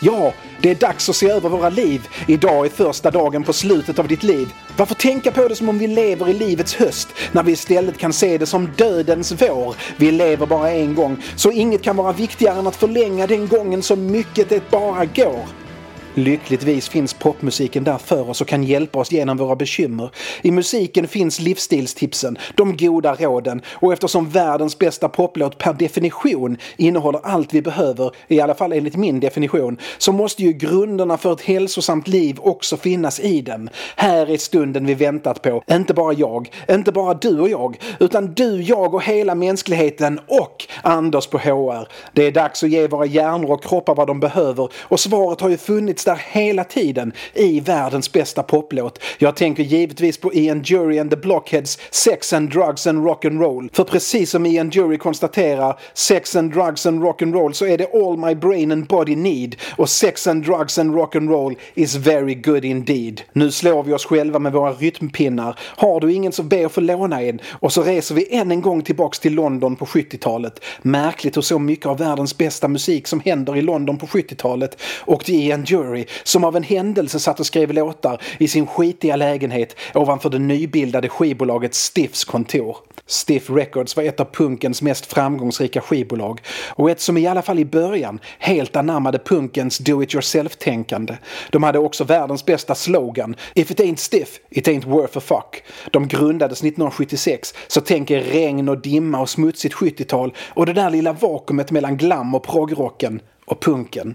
Ja, 0.00 0.32
det 0.62 0.70
är 0.70 0.74
dags 0.74 1.08
att 1.08 1.16
se 1.16 1.30
över 1.30 1.48
våra 1.48 1.68
liv. 1.68 2.08
Idag 2.26 2.66
är 2.66 2.70
första 2.70 3.10
dagen 3.10 3.44
på 3.44 3.52
slutet 3.52 3.98
av 3.98 4.08
ditt 4.08 4.22
liv. 4.22 4.48
Varför 4.76 4.94
tänka 4.94 5.30
på 5.30 5.48
det 5.48 5.56
som 5.56 5.68
om 5.68 5.78
vi 5.78 5.86
lever 5.86 6.28
i 6.28 6.32
livets 6.32 6.74
höst 6.74 7.08
när 7.32 7.42
vi 7.42 7.52
istället 7.52 7.98
kan 7.98 8.12
se 8.12 8.38
det 8.38 8.46
som 8.46 8.68
dödens 8.76 9.32
vår? 9.32 9.74
Vi 9.96 10.12
lever 10.12 10.46
bara 10.46 10.70
en 10.70 10.94
gång, 10.94 11.22
så 11.36 11.50
inget 11.50 11.82
kan 11.82 11.96
vara 11.96 12.12
viktigare 12.12 12.58
än 12.58 12.66
att 12.66 12.76
förlänga 12.76 13.26
den 13.26 13.48
gången 13.48 13.82
så 13.82 13.96
mycket 13.96 14.48
det 14.48 14.70
bara 14.70 15.04
går. 15.04 15.67
Lyckligtvis 16.14 16.88
finns 16.88 17.14
popmusiken 17.14 17.84
där 17.84 17.98
för 17.98 18.30
oss 18.30 18.40
och 18.40 18.48
kan 18.48 18.64
hjälpa 18.64 18.98
oss 18.98 19.12
genom 19.12 19.36
våra 19.36 19.56
bekymmer. 19.56 20.10
I 20.42 20.50
musiken 20.50 21.08
finns 21.08 21.40
livsstilstipsen, 21.40 22.38
de 22.54 22.76
goda 22.76 23.14
råden 23.14 23.62
och 23.70 23.92
eftersom 23.92 24.28
världens 24.28 24.78
bästa 24.78 25.08
poplåt 25.08 25.58
per 25.58 25.72
definition 25.72 26.56
innehåller 26.76 27.20
allt 27.22 27.54
vi 27.54 27.62
behöver, 27.62 28.10
i 28.28 28.40
alla 28.40 28.54
fall 28.54 28.72
enligt 28.72 28.96
min 28.96 29.20
definition, 29.20 29.78
så 29.98 30.12
måste 30.12 30.42
ju 30.42 30.52
grunderna 30.52 31.18
för 31.18 31.32
ett 31.32 31.40
hälsosamt 31.40 32.08
liv 32.08 32.38
också 32.40 32.76
finnas 32.76 33.20
i 33.20 33.40
den. 33.40 33.70
Här 33.96 34.30
är 34.30 34.36
stunden 34.36 34.86
vi 34.86 34.94
väntat 34.94 35.42
på. 35.42 35.62
Inte 35.70 35.94
bara 35.94 36.12
jag, 36.12 36.50
inte 36.68 36.92
bara 36.92 37.14
du 37.14 37.40
och 37.40 37.48
jag, 37.48 37.76
utan 38.00 38.34
du, 38.34 38.62
jag 38.62 38.94
och 38.94 39.02
hela 39.02 39.34
mänskligheten 39.34 40.20
och 40.26 40.66
Anders 40.82 41.26
på 41.26 41.38
HR. 41.38 41.88
Det 42.12 42.26
är 42.26 42.32
dags 42.32 42.62
att 42.62 42.70
ge 42.70 42.88
våra 42.88 43.06
hjärnor 43.06 43.50
och 43.50 43.64
kroppar 43.64 43.94
vad 43.94 44.06
de 44.06 44.20
behöver 44.20 44.68
och 44.78 45.00
svaret 45.00 45.40
har 45.40 45.48
ju 45.48 45.56
funnits 45.56 46.07
där 46.08 46.22
hela 46.30 46.64
tiden 46.64 47.12
i 47.34 47.60
världens 47.60 48.12
bästa 48.12 48.42
poplåt. 48.42 48.98
Jag 49.18 49.36
tänker 49.36 49.62
givetvis 49.62 50.18
på 50.18 50.34
Ian 50.34 50.62
Jury 50.62 50.98
and 50.98 51.10
the 51.10 51.16
Blockheads 51.16 51.78
Sex 51.90 52.32
and 52.32 52.50
Drugs 52.50 52.86
and 52.86 53.06
Rock'n'Roll. 53.06 53.68
För 53.72 53.84
precis 53.84 54.30
som 54.30 54.46
Ian 54.46 54.70
Jury 54.70 54.98
konstaterar, 54.98 55.78
Sex 55.94 56.36
and 56.36 56.52
Drugs 56.52 56.86
and 56.86 57.02
Rock'n'Roll 57.02 57.52
så 57.52 57.66
är 57.66 57.78
det 57.78 57.94
All 57.94 58.16
My 58.16 58.34
Brain 58.34 58.72
and 58.72 58.86
Body 58.86 59.16
Need 59.16 59.56
och 59.76 59.88
Sex 59.88 60.26
and 60.26 60.44
Drugs 60.44 60.78
and 60.78 60.94
Rock'n'Roll 60.94 61.56
is 61.74 61.94
very 61.94 62.34
good 62.34 62.64
indeed. 62.64 63.22
Nu 63.32 63.50
slår 63.50 63.82
vi 63.82 63.92
oss 63.94 64.06
själva 64.06 64.38
med 64.38 64.52
våra 64.52 64.72
rytmpinnar. 64.72 65.58
Har 65.60 66.00
du 66.00 66.12
ingen 66.12 66.32
så 66.32 66.42
be 66.42 66.66
att 66.66 66.72
få 66.72 66.80
låna 66.80 67.22
en 67.22 67.40
och 67.50 67.72
så 67.72 67.82
reser 67.82 68.14
vi 68.14 68.34
än 68.34 68.50
en 68.50 68.60
gång 68.60 68.82
tillbaks 68.82 69.18
till 69.18 69.34
London 69.34 69.76
på 69.76 69.84
70-talet. 69.84 70.64
Märkligt 70.82 71.36
hur 71.36 71.42
så 71.42 71.58
mycket 71.58 71.86
av 71.86 71.98
världens 71.98 72.38
bästa 72.38 72.68
musik 72.68 73.06
som 73.06 73.20
händer 73.20 73.56
i 73.56 73.62
London 73.62 73.98
på 73.98 74.06
70-talet 74.06 74.78
och 75.00 75.24
till 75.24 75.34
Ian 75.34 75.64
Jury 75.64 75.87
Perry 75.88 76.06
som 76.22 76.44
av 76.44 76.56
en 76.56 76.62
händelse 76.62 77.20
satt 77.20 77.40
och 77.40 77.46
skrev 77.46 77.72
låtar 77.72 78.22
i 78.38 78.48
sin 78.48 78.66
skitiga 78.66 79.16
lägenhet 79.16 79.76
ovanför 79.94 80.30
det 80.30 80.38
nybildade 80.38 81.08
skivbolaget 81.08 81.74
Stiffs 81.74 82.24
kontor. 82.24 82.76
Stiff 83.06 83.50
Records 83.50 83.96
var 83.96 84.02
ett 84.02 84.20
av 84.20 84.24
punkens 84.24 84.82
mest 84.82 85.06
framgångsrika 85.06 85.80
skivbolag 85.80 86.40
och 86.68 86.90
ett 86.90 87.00
som 87.00 87.16
i 87.16 87.26
alla 87.26 87.42
fall 87.42 87.58
i 87.58 87.64
början 87.64 88.20
helt 88.38 88.76
anammade 88.76 89.18
punkens 89.18 89.78
do-it-yourself-tänkande. 89.78 91.16
De 91.50 91.62
hade 91.62 91.78
också 91.78 92.04
världens 92.04 92.44
bästa 92.44 92.74
slogan 92.74 93.36
“If 93.54 93.70
it 93.70 93.80
ain't 93.80 93.96
stiff, 93.96 94.40
it 94.50 94.68
ain't 94.68 94.86
worth 94.86 95.18
a 95.18 95.20
fuck”. 95.20 95.62
De 95.90 96.08
grundades 96.08 96.58
1976 96.58 97.54
så 97.66 97.80
tänk 97.80 98.10
er 98.10 98.20
regn 98.20 98.68
och 98.68 98.78
dimma 98.78 99.20
och 99.20 99.30
smutsigt 99.30 99.74
70-tal 99.74 100.34
och 100.48 100.66
det 100.66 100.72
där 100.72 100.90
lilla 100.90 101.12
vakuumet 101.12 101.70
mellan 101.70 101.96
glam 101.96 102.34
och 102.34 102.42
progrocken 102.42 103.20
och 103.44 103.60
punken. 103.60 104.14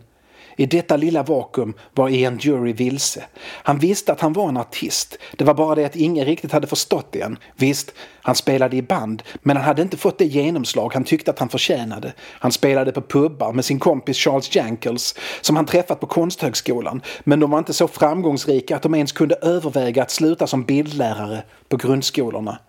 I 0.57 0.65
detta 0.65 0.97
lilla 0.97 1.23
vakuum 1.23 1.73
var 1.93 2.09
Ian 2.09 2.37
Jury 2.37 2.73
vilse. 2.73 3.23
Han 3.43 3.79
visste 3.79 4.11
att 4.11 4.21
han 4.21 4.33
var 4.33 4.49
en 4.49 4.57
artist. 4.57 5.17
Det 5.37 5.43
var 5.43 5.53
bara 5.53 5.75
det 5.75 5.85
att 5.85 5.95
ingen 5.95 6.25
riktigt 6.25 6.51
hade 6.51 6.67
förstått 6.67 7.07
det 7.11 7.21
än. 7.21 7.37
Visst, 7.55 7.91
han 8.21 8.35
spelade 8.35 8.77
i 8.77 8.81
band, 8.81 9.23
men 9.41 9.57
han 9.57 9.65
hade 9.65 9.81
inte 9.81 9.97
fått 9.97 10.17
det 10.17 10.25
genomslag 10.25 10.93
han 10.93 11.03
tyckte 11.03 11.31
att 11.31 11.39
han 11.39 11.49
förtjänade. 11.49 12.13
Han 12.19 12.51
spelade 12.51 12.91
på 12.91 13.01
pubbar 13.01 13.53
med 13.53 13.65
sin 13.65 13.79
kompis 13.79 14.17
Charles 14.17 14.55
Jankels, 14.55 15.15
som 15.41 15.55
han 15.55 15.65
träffat 15.65 15.99
på 15.99 16.07
Konsthögskolan, 16.07 17.01
men 17.23 17.39
de 17.39 17.51
var 17.51 17.59
inte 17.59 17.73
så 17.73 17.87
framgångsrika 17.87 18.75
att 18.75 18.81
de 18.81 18.95
ens 18.95 19.11
kunde 19.11 19.35
överväga 19.35 20.03
att 20.03 20.11
sluta 20.11 20.47
som 20.47 20.63
bildlärare 20.63 21.43
på 21.69 21.77
grundskolorna. 21.77 22.59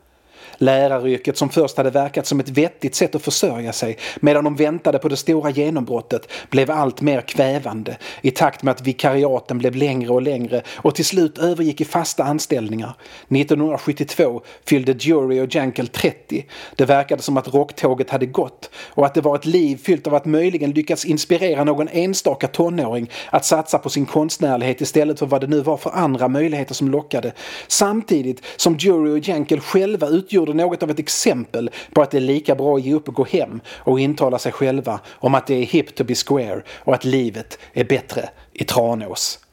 Läraryrket 0.58 1.38
som 1.38 1.48
först 1.48 1.76
hade 1.76 1.90
verkat 1.90 2.26
som 2.26 2.40
ett 2.40 2.48
vettigt 2.48 2.94
sätt 2.94 3.14
att 3.14 3.22
försörja 3.22 3.72
sig 3.72 3.98
medan 4.20 4.44
de 4.44 4.56
väntade 4.56 4.98
på 4.98 5.08
det 5.08 5.16
stora 5.16 5.50
genombrottet 5.50 6.28
blev 6.50 6.70
allt 6.70 7.00
mer 7.00 7.20
kvävande 7.20 7.96
i 8.22 8.30
takt 8.30 8.62
med 8.62 8.72
att 8.72 8.80
vikariaten 8.80 9.58
blev 9.58 9.76
längre 9.76 10.10
och 10.10 10.22
längre 10.22 10.62
och 10.74 10.94
till 10.94 11.04
slut 11.04 11.38
övergick 11.38 11.80
i 11.80 11.84
fasta 11.84 12.24
anställningar. 12.24 12.94
1972 13.28 14.42
fyllde 14.66 14.92
Jury 14.92 15.40
och 15.40 15.54
Jankel 15.54 15.88
30. 15.88 16.46
Det 16.76 16.84
verkade 16.84 17.22
som 17.22 17.36
att 17.36 17.54
rocktåget 17.54 18.10
hade 18.10 18.26
gått 18.26 18.70
och 18.76 19.06
att 19.06 19.14
det 19.14 19.20
var 19.20 19.36
ett 19.36 19.46
liv 19.46 19.76
fyllt 19.76 20.06
av 20.06 20.14
att 20.14 20.24
möjligen 20.24 20.70
lyckas 20.70 21.04
inspirera 21.04 21.64
någon 21.64 21.88
enstaka 21.88 22.48
tonåring 22.48 23.10
att 23.30 23.44
satsa 23.44 23.78
på 23.78 23.90
sin 23.90 24.06
konstnärlighet 24.06 24.80
istället 24.80 25.18
för 25.18 25.26
vad 25.26 25.40
det 25.40 25.46
nu 25.46 25.60
var 25.60 25.76
för 25.76 25.90
andra 25.90 26.28
möjligheter 26.28 26.74
som 26.74 26.90
lockade. 26.90 27.32
Samtidigt 27.68 28.42
som 28.56 28.76
Jury 28.76 29.20
och 29.20 29.28
Jankel 29.28 29.60
själva 29.60 30.08
utgjorde 30.08 30.33
utgjorde 30.34 30.54
något 30.54 30.82
av 30.82 30.90
ett 30.90 30.98
exempel 30.98 31.70
på 31.92 32.02
att 32.02 32.10
det 32.10 32.18
är 32.18 32.20
lika 32.20 32.54
bra 32.54 32.76
att 32.76 32.82
ge 32.82 32.94
upp 32.94 33.08
och 33.08 33.14
gå 33.14 33.24
hem 33.24 33.60
och 33.68 34.00
intala 34.00 34.38
sig 34.38 34.52
själva 34.52 35.00
om 35.10 35.34
att 35.34 35.46
det 35.46 35.54
är 35.54 35.66
hip 35.66 35.94
to 35.94 36.04
be 36.04 36.14
square 36.14 36.62
och 36.84 36.94
att 36.94 37.04
livet 37.04 37.58
är 37.72 37.84
bättre 37.84 38.28
i 38.52 38.64
Tranås. 38.64 39.43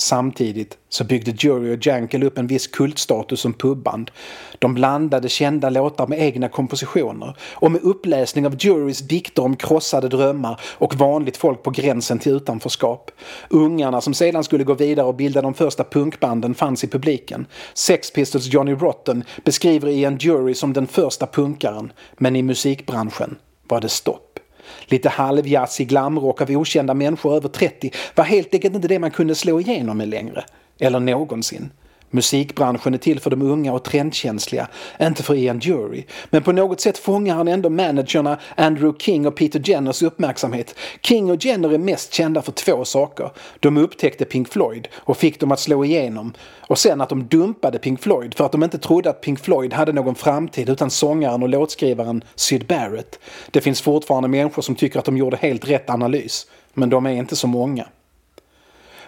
Samtidigt 0.00 0.78
så 0.88 1.04
byggde 1.04 1.30
Jury 1.30 1.76
och 1.76 1.86
Jankel 1.86 2.22
upp 2.22 2.38
en 2.38 2.46
viss 2.46 2.66
kultstatus 2.66 3.40
som 3.40 3.52
pubband. 3.52 4.10
De 4.58 4.74
blandade 4.74 5.28
kända 5.28 5.70
låtar 5.70 6.06
med 6.06 6.22
egna 6.22 6.48
kompositioner 6.48 7.36
och 7.40 7.72
med 7.72 7.82
uppläsning 7.82 8.46
av 8.46 8.56
Jurys 8.58 8.98
dikter 8.98 9.42
om 9.42 9.56
krossade 9.56 10.08
drömmar 10.08 10.60
och 10.64 10.94
vanligt 10.94 11.36
folk 11.36 11.62
på 11.62 11.70
gränsen 11.70 12.18
till 12.18 12.32
utanförskap. 12.32 13.10
Ungarna 13.50 14.00
som 14.00 14.14
sedan 14.14 14.44
skulle 14.44 14.64
gå 14.64 14.74
vidare 14.74 15.06
och 15.06 15.14
bilda 15.14 15.42
de 15.42 15.54
första 15.54 15.84
punkbanden 15.84 16.54
fanns 16.54 16.84
i 16.84 16.88
publiken. 16.88 17.46
Sex 17.74 18.10
Pistols 18.10 18.46
Johnny 18.46 18.74
Rotten 18.74 19.24
beskriver 19.44 19.88
Ian 19.88 20.16
Jury 20.16 20.54
som 20.54 20.72
den 20.72 20.86
första 20.86 21.26
punkaren, 21.26 21.92
men 22.18 22.36
i 22.36 22.42
musikbranschen 22.42 23.36
var 23.68 23.80
det 23.80 23.88
stopp. 23.88 24.37
Lite 24.86 25.08
halvjazzig 25.08 25.88
glamrock 25.88 26.40
av 26.40 26.50
okända 26.50 26.94
människor 26.94 27.36
över 27.36 27.48
30 27.48 27.90
var 28.14 28.24
helt 28.24 28.54
enkelt 28.54 28.74
inte 28.74 28.88
det 28.88 28.98
man 28.98 29.10
kunde 29.10 29.34
slå 29.34 29.60
igenom 29.60 29.98
med 29.98 30.08
längre. 30.08 30.44
Eller 30.78 31.00
någonsin. 31.00 31.70
Musikbranschen 32.10 32.94
är 32.94 32.98
till 32.98 33.20
för 33.20 33.30
de 33.30 33.42
unga 33.42 33.72
och 33.72 33.84
trendkänsliga, 33.84 34.68
inte 35.00 35.22
för 35.22 35.34
Ian 35.34 35.58
Jury. 35.58 36.04
Men 36.30 36.42
på 36.42 36.52
något 36.52 36.80
sätt 36.80 36.98
fångar 36.98 37.34
han 37.34 37.48
ändå 37.48 37.70
managerna 37.70 38.38
Andrew 38.56 38.98
King 38.98 39.26
och 39.26 39.36
Peter 39.36 39.62
Jenners 39.64 40.02
uppmärksamhet. 40.02 40.74
King 41.02 41.30
och 41.30 41.44
Jenner 41.44 41.72
är 41.72 41.78
mest 41.78 42.14
kända 42.14 42.42
för 42.42 42.52
två 42.52 42.84
saker. 42.84 43.30
De 43.60 43.76
upptäckte 43.76 44.24
Pink 44.24 44.48
Floyd 44.48 44.88
och 44.94 45.16
fick 45.16 45.40
dem 45.40 45.52
att 45.52 45.60
slå 45.60 45.84
igenom. 45.84 46.32
Och 46.60 46.78
sen 46.78 47.00
att 47.00 47.08
de 47.08 47.26
dumpade 47.26 47.78
Pink 47.78 48.00
Floyd 48.00 48.34
för 48.34 48.44
att 48.44 48.52
de 48.52 48.62
inte 48.62 48.78
trodde 48.78 49.10
att 49.10 49.20
Pink 49.20 49.40
Floyd 49.40 49.72
hade 49.72 49.92
någon 49.92 50.14
framtid 50.14 50.68
utan 50.68 50.90
sångaren 50.90 51.42
och 51.42 51.48
låtskrivaren 51.48 52.24
Syd 52.34 52.66
Barrett. 52.66 53.18
Det 53.50 53.60
finns 53.60 53.80
fortfarande 53.80 54.28
människor 54.28 54.62
som 54.62 54.74
tycker 54.74 54.98
att 54.98 55.04
de 55.04 55.16
gjorde 55.16 55.36
helt 55.36 55.68
rätt 55.68 55.90
analys. 55.90 56.46
Men 56.74 56.90
de 56.90 57.06
är 57.06 57.10
inte 57.10 57.36
så 57.36 57.46
många. 57.46 57.86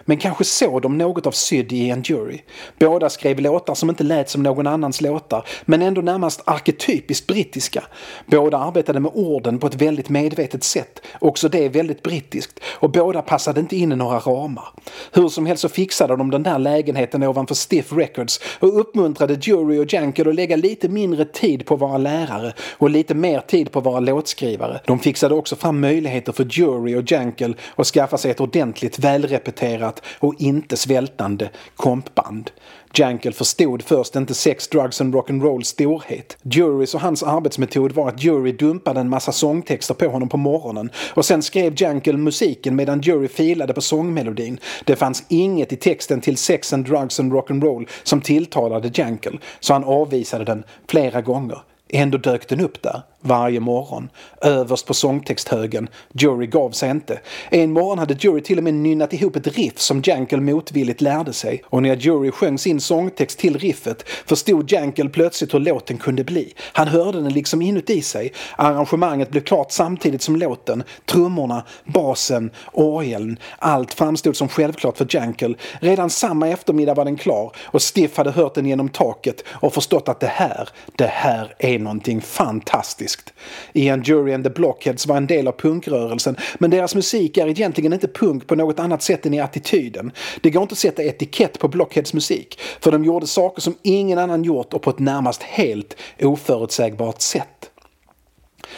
Men 0.05 0.17
kanske 0.17 0.43
såg 0.43 0.81
de 0.81 0.97
något 0.97 1.27
av 1.27 1.31
Syd 1.31 1.71
i 1.71 1.89
en 1.89 2.01
jury. 2.01 2.39
Båda 2.79 3.09
skrev 3.09 3.39
låtar 3.39 3.75
som 3.75 3.89
inte 3.89 4.03
lät 4.03 4.29
som 4.29 4.43
någon 4.43 4.67
annans 4.67 5.01
låtar, 5.01 5.45
men 5.65 5.81
ändå 5.81 6.01
närmast 6.01 6.41
arketypiskt 6.45 7.27
brittiska. 7.27 7.83
Båda 8.25 8.57
arbetade 8.57 8.99
med 8.99 9.11
orden 9.15 9.59
på 9.59 9.67
ett 9.67 9.75
väldigt 9.75 10.09
medvetet 10.09 10.63
sätt, 10.63 11.01
också 11.19 11.49
det 11.49 11.69
väldigt 11.69 12.03
brittiskt, 12.03 12.59
och 12.79 12.91
båda 12.91 13.21
passade 13.21 13.59
inte 13.59 13.75
in 13.75 13.91
i 13.91 13.95
några 13.95 14.19
ramar. 14.19 14.69
Hur 15.11 15.29
som 15.29 15.45
helst 15.45 15.61
så 15.61 15.69
fixade 15.69 16.15
de 16.15 16.31
den 16.31 16.43
där 16.43 16.59
lägenheten 16.59 17.23
ovanför 17.23 17.55
Stiff 17.55 17.93
Records 17.93 18.39
och 18.59 18.79
uppmuntrade 18.79 19.37
Jury 19.41 19.79
och 19.79 19.93
Jankel 19.93 20.29
att 20.29 20.35
lägga 20.35 20.55
lite 20.55 20.89
mindre 20.89 21.25
tid 21.25 21.65
på 21.65 21.75
våra 21.75 21.97
lärare 21.97 22.53
och 22.77 22.89
lite 22.89 23.13
mer 23.13 23.39
tid 23.39 23.71
på 23.71 23.79
våra 23.79 23.99
låtskrivare. 23.99 24.79
De 24.85 24.99
fixade 24.99 25.35
också 25.35 25.55
fram 25.55 25.79
möjligheter 25.79 26.31
för 26.31 26.47
Jury 26.49 26.95
och 26.95 27.11
Jankel 27.11 27.55
att 27.75 27.87
skaffa 27.87 28.17
sig 28.17 28.31
ett 28.31 28.41
ordentligt 28.41 28.99
välrepeterat 28.99 29.90
annat 29.91 30.01
och 30.19 30.35
inte 30.39 30.77
svältande 30.77 31.49
kompband. 31.75 32.51
Jankel 32.93 33.33
förstod 33.33 33.83
först 33.83 34.15
inte 34.15 34.33
sex, 34.33 34.67
drugs 34.67 35.01
and 35.01 35.15
rock'n'roll 35.15 35.63
storhet. 35.63 36.37
Jurys 36.43 36.95
och 36.95 37.01
hans 37.01 37.23
arbetsmetod 37.23 37.91
var 37.91 38.09
att 38.09 38.23
Jury 38.23 38.51
dumpade 38.51 38.99
en 38.99 39.09
massa 39.09 39.31
sångtexter 39.31 39.93
på 39.93 40.07
honom 40.07 40.29
på 40.29 40.37
morgonen 40.37 40.89
och 41.15 41.25
sen 41.25 41.41
skrev 41.41 41.73
Jankel 41.75 42.17
musiken 42.17 42.75
medan 42.75 43.01
Jury 43.01 43.27
filade 43.27 43.73
på 43.73 43.81
sångmelodin. 43.81 44.59
Det 44.85 44.95
fanns 44.95 45.23
inget 45.29 45.73
i 45.73 45.75
texten 45.75 46.21
till 46.21 46.37
sex 46.37 46.73
and 46.73 46.85
drugs 46.85 47.19
and 47.19 47.33
rock'n'roll 47.33 47.87
som 48.03 48.21
tilltalade 48.21 48.91
Jankel 48.93 49.39
så 49.59 49.73
han 49.73 49.83
avvisade 49.83 50.45
den 50.45 50.63
flera 50.87 51.21
gånger. 51.21 51.57
Ändå 51.89 52.17
dök 52.17 52.49
den 52.49 52.59
upp 52.59 52.81
där 52.81 53.01
varje 53.21 53.59
morgon. 53.59 54.09
Överst 54.41 54.85
på 54.85 54.93
sångtexthögen. 54.93 55.89
Jury 56.13 56.47
gav 56.47 56.71
sig 56.71 56.89
inte. 56.89 57.19
En 57.49 57.71
morgon 57.71 57.99
hade 57.99 58.13
Jury 58.19 58.41
till 58.41 58.57
och 58.57 58.63
med 58.63 58.73
nynnat 58.73 59.13
ihop 59.13 59.35
ett 59.35 59.47
riff 59.47 59.79
som 59.79 60.01
Jankel 60.05 60.41
motvilligt 60.41 61.01
lärde 61.01 61.33
sig. 61.33 61.63
Och 61.65 61.81
när 61.81 61.95
Jury 61.95 62.31
sjöng 62.31 62.57
sin 62.57 62.81
sångtext 62.81 63.39
till 63.39 63.57
riffet 63.57 64.03
förstod 64.25 64.71
Jankel 64.71 65.09
plötsligt 65.09 65.53
hur 65.53 65.59
låten 65.59 65.97
kunde 65.97 66.23
bli. 66.23 66.53
Han 66.73 66.87
hörde 66.87 67.21
den 67.21 67.33
liksom 67.33 67.61
inuti 67.61 68.01
sig. 68.01 68.33
Arrangemanget 68.55 69.29
blev 69.29 69.41
klart 69.41 69.71
samtidigt 69.71 70.21
som 70.21 70.35
låten. 70.35 70.83
Trummorna, 71.05 71.63
basen, 71.85 72.51
orgeln. 72.73 73.39
Allt 73.59 73.93
framstod 73.93 74.35
som 74.35 74.47
självklart 74.47 74.97
för 74.97 75.07
Jankel. 75.09 75.57
Redan 75.79 76.09
samma 76.09 76.47
eftermiddag 76.47 76.93
var 76.93 77.05
den 77.05 77.17
klar 77.17 77.51
och 77.63 77.81
Stiff 77.81 78.17
hade 78.17 78.31
hört 78.31 78.55
den 78.55 78.65
genom 78.65 78.89
taket 78.89 79.43
och 79.47 79.73
förstått 79.73 80.09
att 80.09 80.19
det 80.19 80.27
här, 80.27 80.69
det 80.95 81.07
här 81.07 81.55
är 81.59 81.79
någonting 81.79 82.21
fantastiskt 82.21 83.10
politiskt. 83.15 83.33
Ian 83.73 84.03
Jury 84.03 84.33
and 84.33 84.43
the 84.43 84.49
Blockheads 84.49 85.07
var 85.07 85.17
en 85.17 85.27
del 85.27 85.47
av 85.47 85.51
punkrörelsen 85.51 86.35
men 86.59 86.71
deras 86.71 86.95
musik 86.95 87.37
är 87.37 87.47
egentligen 87.47 87.93
inte 87.93 88.07
punk 88.07 88.47
på 88.47 88.55
något 88.55 88.79
annat 88.79 89.03
sätt 89.03 89.25
än 89.25 89.33
i 89.33 89.39
attityden. 89.39 90.11
Det 90.41 90.49
går 90.49 90.61
inte 90.61 90.73
att 90.73 90.79
sätta 90.79 91.03
etikett 91.03 91.59
på 91.59 91.67
Blockheads 91.67 92.13
musik 92.13 92.59
för 92.79 92.91
de 92.91 93.05
gjorde 93.05 93.27
saker 93.27 93.61
som 93.61 93.75
ingen 93.81 94.17
annan 94.17 94.43
gjort 94.43 94.73
och 94.73 94.81
på 94.81 94.89
ett 94.89 94.99
närmast 94.99 95.43
helt 95.43 95.95
oförutsägbart 96.21 97.21
sätt. 97.21 97.70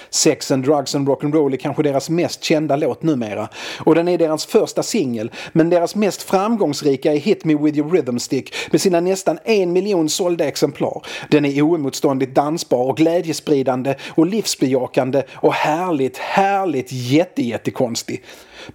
Sex 0.09 0.51
and 0.51 0.65
Drugs 0.65 0.95
and 0.95 1.07
Rock'n'Roll 1.07 1.53
är 1.53 1.57
kanske 1.57 1.83
deras 1.83 2.09
mest 2.09 2.43
kända 2.43 2.75
låt 2.75 3.03
numera. 3.03 3.49
Och 3.79 3.95
den 3.95 4.07
är 4.07 4.17
deras 4.17 4.45
första 4.45 4.83
singel, 4.83 5.31
men 5.51 5.69
deras 5.69 5.95
mest 5.95 6.23
framgångsrika 6.23 7.13
är 7.13 7.17
Hit 7.17 7.45
Me 7.45 7.55
With 7.55 7.77
Your 7.77 7.91
Rhythm 7.91 8.17
Stick 8.17 8.53
med 8.71 8.81
sina 8.81 8.99
nästan 8.99 9.39
en 9.43 9.73
miljon 9.73 10.09
sålda 10.09 10.47
exemplar. 10.47 11.01
Den 11.29 11.45
är 11.45 11.61
oemotståndligt 11.61 12.35
dansbar 12.35 12.83
och 12.83 12.97
glädjespridande 12.97 13.95
och 14.09 14.25
livsbejakande 14.25 15.23
och 15.31 15.53
härligt, 15.53 16.17
härligt 16.17 16.87
jättejättekonstig. 16.91 18.23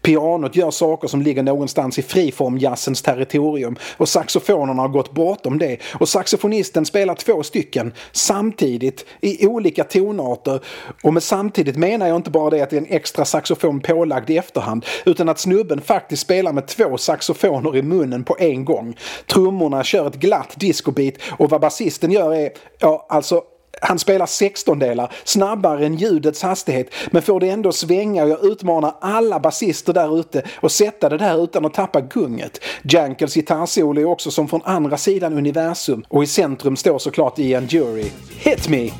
Pianot 0.02 0.56
gör 0.56 0.70
saker 0.70 1.08
som 1.08 1.22
ligger 1.22 1.42
någonstans 1.42 1.98
i 1.98 2.02
friformjazzens 2.02 3.02
territorium. 3.02 3.76
Och 3.96 4.08
saxofonerna 4.08 4.82
har 4.82 4.88
gått 4.88 5.12
bortom 5.12 5.58
det. 5.58 5.78
Och 6.00 6.08
saxofonisten 6.08 6.86
spelar 6.86 7.14
två 7.14 7.42
stycken 7.42 7.92
samtidigt 8.12 9.04
i 9.20 9.46
olika 9.46 9.84
tonarter. 9.84 10.60
Och 11.02 11.14
med 11.14 11.22
samtidigt 11.22 11.76
menar 11.76 12.06
jag 12.06 12.16
inte 12.16 12.30
bara 12.30 12.50
det 12.50 12.60
att 12.60 12.70
det 12.70 12.76
är 12.76 12.80
en 12.80 12.86
extra 12.90 13.24
saxofon 13.24 13.80
pålagd 13.80 14.30
i 14.30 14.36
efterhand 14.36 14.84
utan 15.04 15.28
att 15.28 15.38
snubben 15.38 15.80
faktiskt 15.80 16.22
spelar 16.22 16.52
med 16.52 16.66
två 16.66 16.96
saxofoner 16.96 17.76
i 17.76 17.82
munnen 17.82 18.24
på 18.24 18.36
en 18.38 18.64
gång. 18.64 18.96
Trummorna 19.26 19.84
kör 19.84 20.06
ett 20.06 20.16
glatt 20.16 20.54
discobeat 20.56 21.14
och 21.30 21.50
vad 21.50 21.60
basisten 21.60 22.10
gör 22.10 22.34
är, 22.34 22.50
ja 22.78 23.06
alltså 23.08 23.42
han 23.80 23.98
spelar 23.98 24.26
16 24.26 24.78
delar 24.78 25.12
snabbare 25.24 25.86
än 25.86 25.94
ljudets 25.94 26.42
hastighet 26.42 26.90
men 27.10 27.22
får 27.22 27.40
det 27.40 27.48
ändå 27.48 27.72
svänga 27.72 28.24
och 28.24 28.30
jag 28.30 28.44
utmanar 28.44 28.94
alla 29.00 29.40
basister 29.40 29.92
där 29.92 30.20
ute 30.20 30.42
och 30.60 30.72
sätta 30.72 31.08
det 31.08 31.18
där 31.18 31.44
utan 31.44 31.64
att 31.64 31.74
tappa 31.74 32.00
gunget. 32.00 32.60
Jankels 32.82 33.34
gitarrsolo 33.34 34.00
är 34.00 34.04
också 34.04 34.30
som 34.30 34.48
från 34.48 34.62
andra 34.64 34.96
sidan 34.96 35.32
universum 35.32 36.04
och 36.08 36.22
i 36.22 36.26
centrum 36.26 36.76
står 36.76 36.98
såklart 36.98 37.38
Ian 37.38 37.66
Jury. 37.66 38.10
Hit 38.38 38.68
me! 38.68 38.90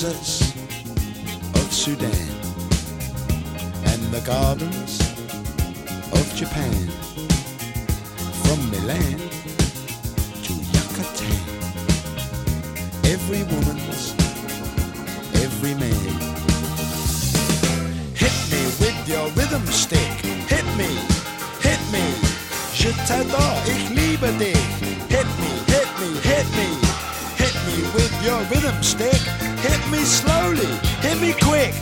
Deserts 0.00 0.54
of 1.56 1.72
Sudan 1.72 2.28
and 3.90 4.00
the 4.14 4.22
gardens 4.24 5.00
of 6.12 6.24
Japan. 6.36 6.72
From 8.44 8.60
Milan 8.70 9.18
to 10.44 10.52
Yucatan, 10.74 11.38
every 13.10 13.42
woman's, 13.50 14.14
every 15.42 15.74
man. 15.74 16.14
Hit 18.14 18.36
me 18.52 18.62
with 18.78 18.98
your 19.08 19.26
rhythm 19.30 19.66
stick, 19.66 20.12
hit 20.46 20.66
me, 20.76 20.94
hit 21.60 21.82
me. 21.90 22.04
Je 22.72 22.92
t'adore, 23.08 23.62
ich 23.66 23.90
liebe 23.90 24.30
dich. 24.38 24.62
Hit 25.10 25.26
me, 25.40 25.50
hit 25.66 25.90
me, 25.98 26.20
hit 26.20 26.46
me, 26.56 26.77
your 28.28 28.40
rhythm 28.50 28.82
stick. 28.82 29.22
Hit 29.64 29.80
me 29.90 30.00
slowly, 30.04 30.66
hit 31.00 31.18
me 31.18 31.32
quick, 31.32 31.72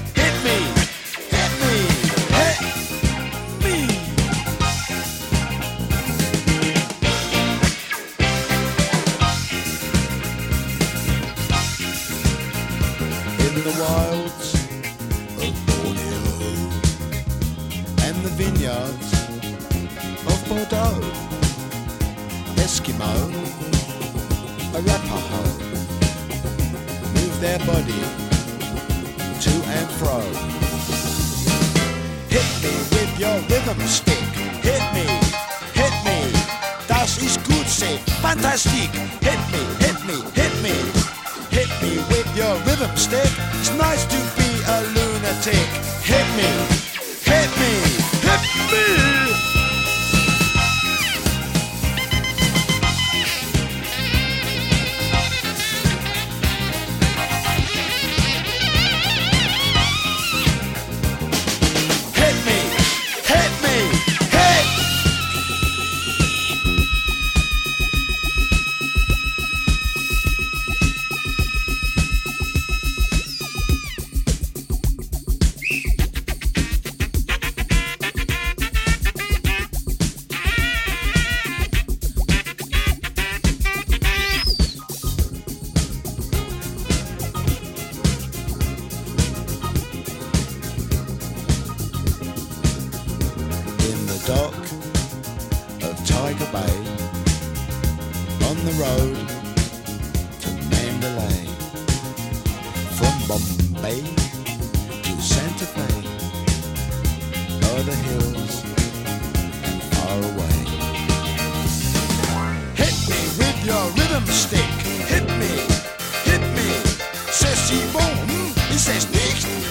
says. 118.86 119.04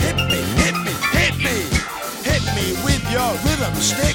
Hit 0.04 0.18
me, 0.28 0.42
hit 0.60 0.76
me, 0.84 0.94
hit 1.16 1.38
me. 1.38 1.58
Hit 2.28 2.44
me 2.56 2.68
with 2.84 3.04
your 3.10 3.32
rhythm 3.46 3.76
stick. 3.76 4.15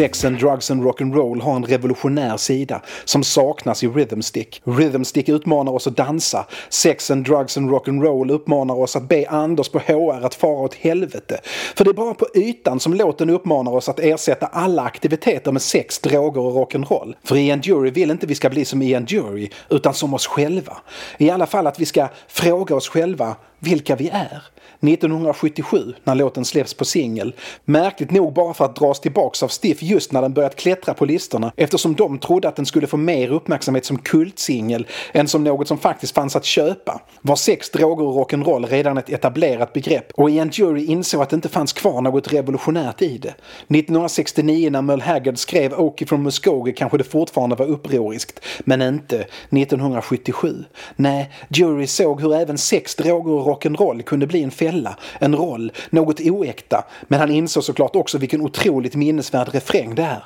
Sex 0.00 0.24
and 0.24 0.38
drugs 0.38 0.70
and 0.70 0.84
rock'n'roll 0.84 1.40
har 1.40 1.56
en 1.56 1.64
revolutionär 1.64 2.36
sida 2.36 2.82
som 3.04 3.24
saknas 3.24 3.84
i 3.84 3.88
Rhythmstick. 3.88 4.62
Rhythmstick 4.64 5.28
utmanar 5.28 5.72
oss 5.72 5.86
att 5.86 5.96
dansa. 5.96 6.46
Sex 6.68 7.10
and 7.10 7.24
drugs 7.24 7.56
and 7.56 7.70
rock'n'roll 7.70 8.30
uppmanar 8.30 8.74
oss 8.74 8.96
att 8.96 9.08
be 9.08 9.28
Anders 9.28 9.68
på 9.68 9.78
HR 9.78 10.24
att 10.26 10.34
fara 10.34 10.60
åt 10.60 10.74
helvete. 10.74 11.40
För 11.76 11.84
det 11.84 11.90
är 11.90 11.94
bara 11.94 12.14
på 12.14 12.26
ytan 12.34 12.80
som 12.80 12.94
låten 12.94 13.30
uppmanar 13.30 13.72
oss 13.72 13.88
att 13.88 14.00
ersätta 14.00 14.46
alla 14.46 14.82
aktiviteter 14.82 15.52
med 15.52 15.62
sex, 15.62 15.98
droger 15.98 16.40
och 16.40 16.52
rock'n'roll. 16.52 17.14
För 17.24 17.36
Ian 17.36 17.60
Jury 17.60 17.90
vill 17.90 18.10
inte 18.10 18.26
vi 18.26 18.34
ska 18.34 18.50
bli 18.50 18.64
som 18.64 18.82
Ian 18.82 19.04
Jury, 19.04 19.48
utan 19.70 19.94
som 19.94 20.14
oss 20.14 20.26
själva. 20.26 20.76
I 21.18 21.30
alla 21.30 21.46
fall 21.46 21.66
att 21.66 21.80
vi 21.80 21.86
ska 21.86 22.08
fråga 22.28 22.74
oss 22.74 22.88
själva 22.88 23.36
vilka 23.58 23.96
vi 23.96 24.08
är. 24.08 24.42
1977 24.80 25.94
när 26.04 26.14
låten 26.14 26.44
släpps 26.44 26.74
på 26.74 26.84
singel. 26.84 27.34
Märkligt 27.64 28.10
nog 28.10 28.32
bara 28.32 28.54
för 28.54 28.64
att 28.64 28.76
dras 28.76 29.00
tillbaks 29.00 29.42
av 29.42 29.48
Stiff 29.48 29.82
just 29.82 30.12
när 30.12 30.22
den 30.22 30.32
börjat 30.32 30.56
klättra 30.56 30.94
på 30.94 31.04
listorna 31.04 31.52
eftersom 31.56 31.94
de 31.94 32.18
trodde 32.18 32.48
att 32.48 32.56
den 32.56 32.66
skulle 32.66 32.86
få 32.86 32.96
mer 32.96 33.28
uppmärksamhet 33.28 33.84
som 33.84 33.98
kultsingel 33.98 34.86
än 35.12 35.28
som 35.28 35.44
något 35.44 35.68
som 35.68 35.78
faktiskt 35.78 36.14
fanns 36.14 36.36
att 36.36 36.44
köpa. 36.44 37.00
Var 37.22 37.36
sex, 37.36 37.70
droger 37.70 38.04
och 38.04 38.30
rock'n'roll 38.30 38.66
redan 38.66 38.98
ett 38.98 39.10
etablerat 39.10 39.72
begrepp 39.72 40.12
och 40.14 40.30
Ian 40.30 40.50
Jury 40.52 40.84
insåg 40.84 41.22
att 41.22 41.30
det 41.30 41.36
inte 41.36 41.48
fanns 41.48 41.72
kvar 41.72 42.00
något 42.00 42.32
revolutionärt 42.32 43.02
i 43.02 43.18
det. 43.18 43.34
1969 43.68 44.70
när 44.70 44.82
Merle 44.82 45.02
Haggard 45.02 45.38
skrev 45.38 45.72
Okie 45.72 46.06
from 46.06 46.22
Muskogee 46.22 46.72
kanske 46.72 46.98
det 46.98 47.04
fortfarande 47.04 47.56
var 47.56 47.66
upproriskt, 47.66 48.40
men 48.60 48.82
inte 48.82 49.16
1977. 49.16 50.64
Nej, 50.96 51.30
Jury 51.48 51.86
såg 51.86 52.20
hur 52.20 52.34
även 52.34 52.58
sex, 52.58 52.94
droger 52.94 53.32
och 53.32 53.46
rock'n'roll 53.46 54.02
kunde 54.02 54.26
bli 54.26 54.42
en 54.42 54.50
fälla, 54.70 54.96
en 55.18 55.36
roll, 55.36 55.72
något 55.90 56.20
oäkta, 56.20 56.84
men 57.08 57.20
han 57.20 57.30
insåg 57.30 57.64
såklart 57.64 57.96
också 57.96 58.18
vilken 58.18 58.40
otroligt 58.40 58.94
minnesvärd 58.94 59.48
refräng 59.54 59.94
det 59.94 60.02
är. 60.02 60.24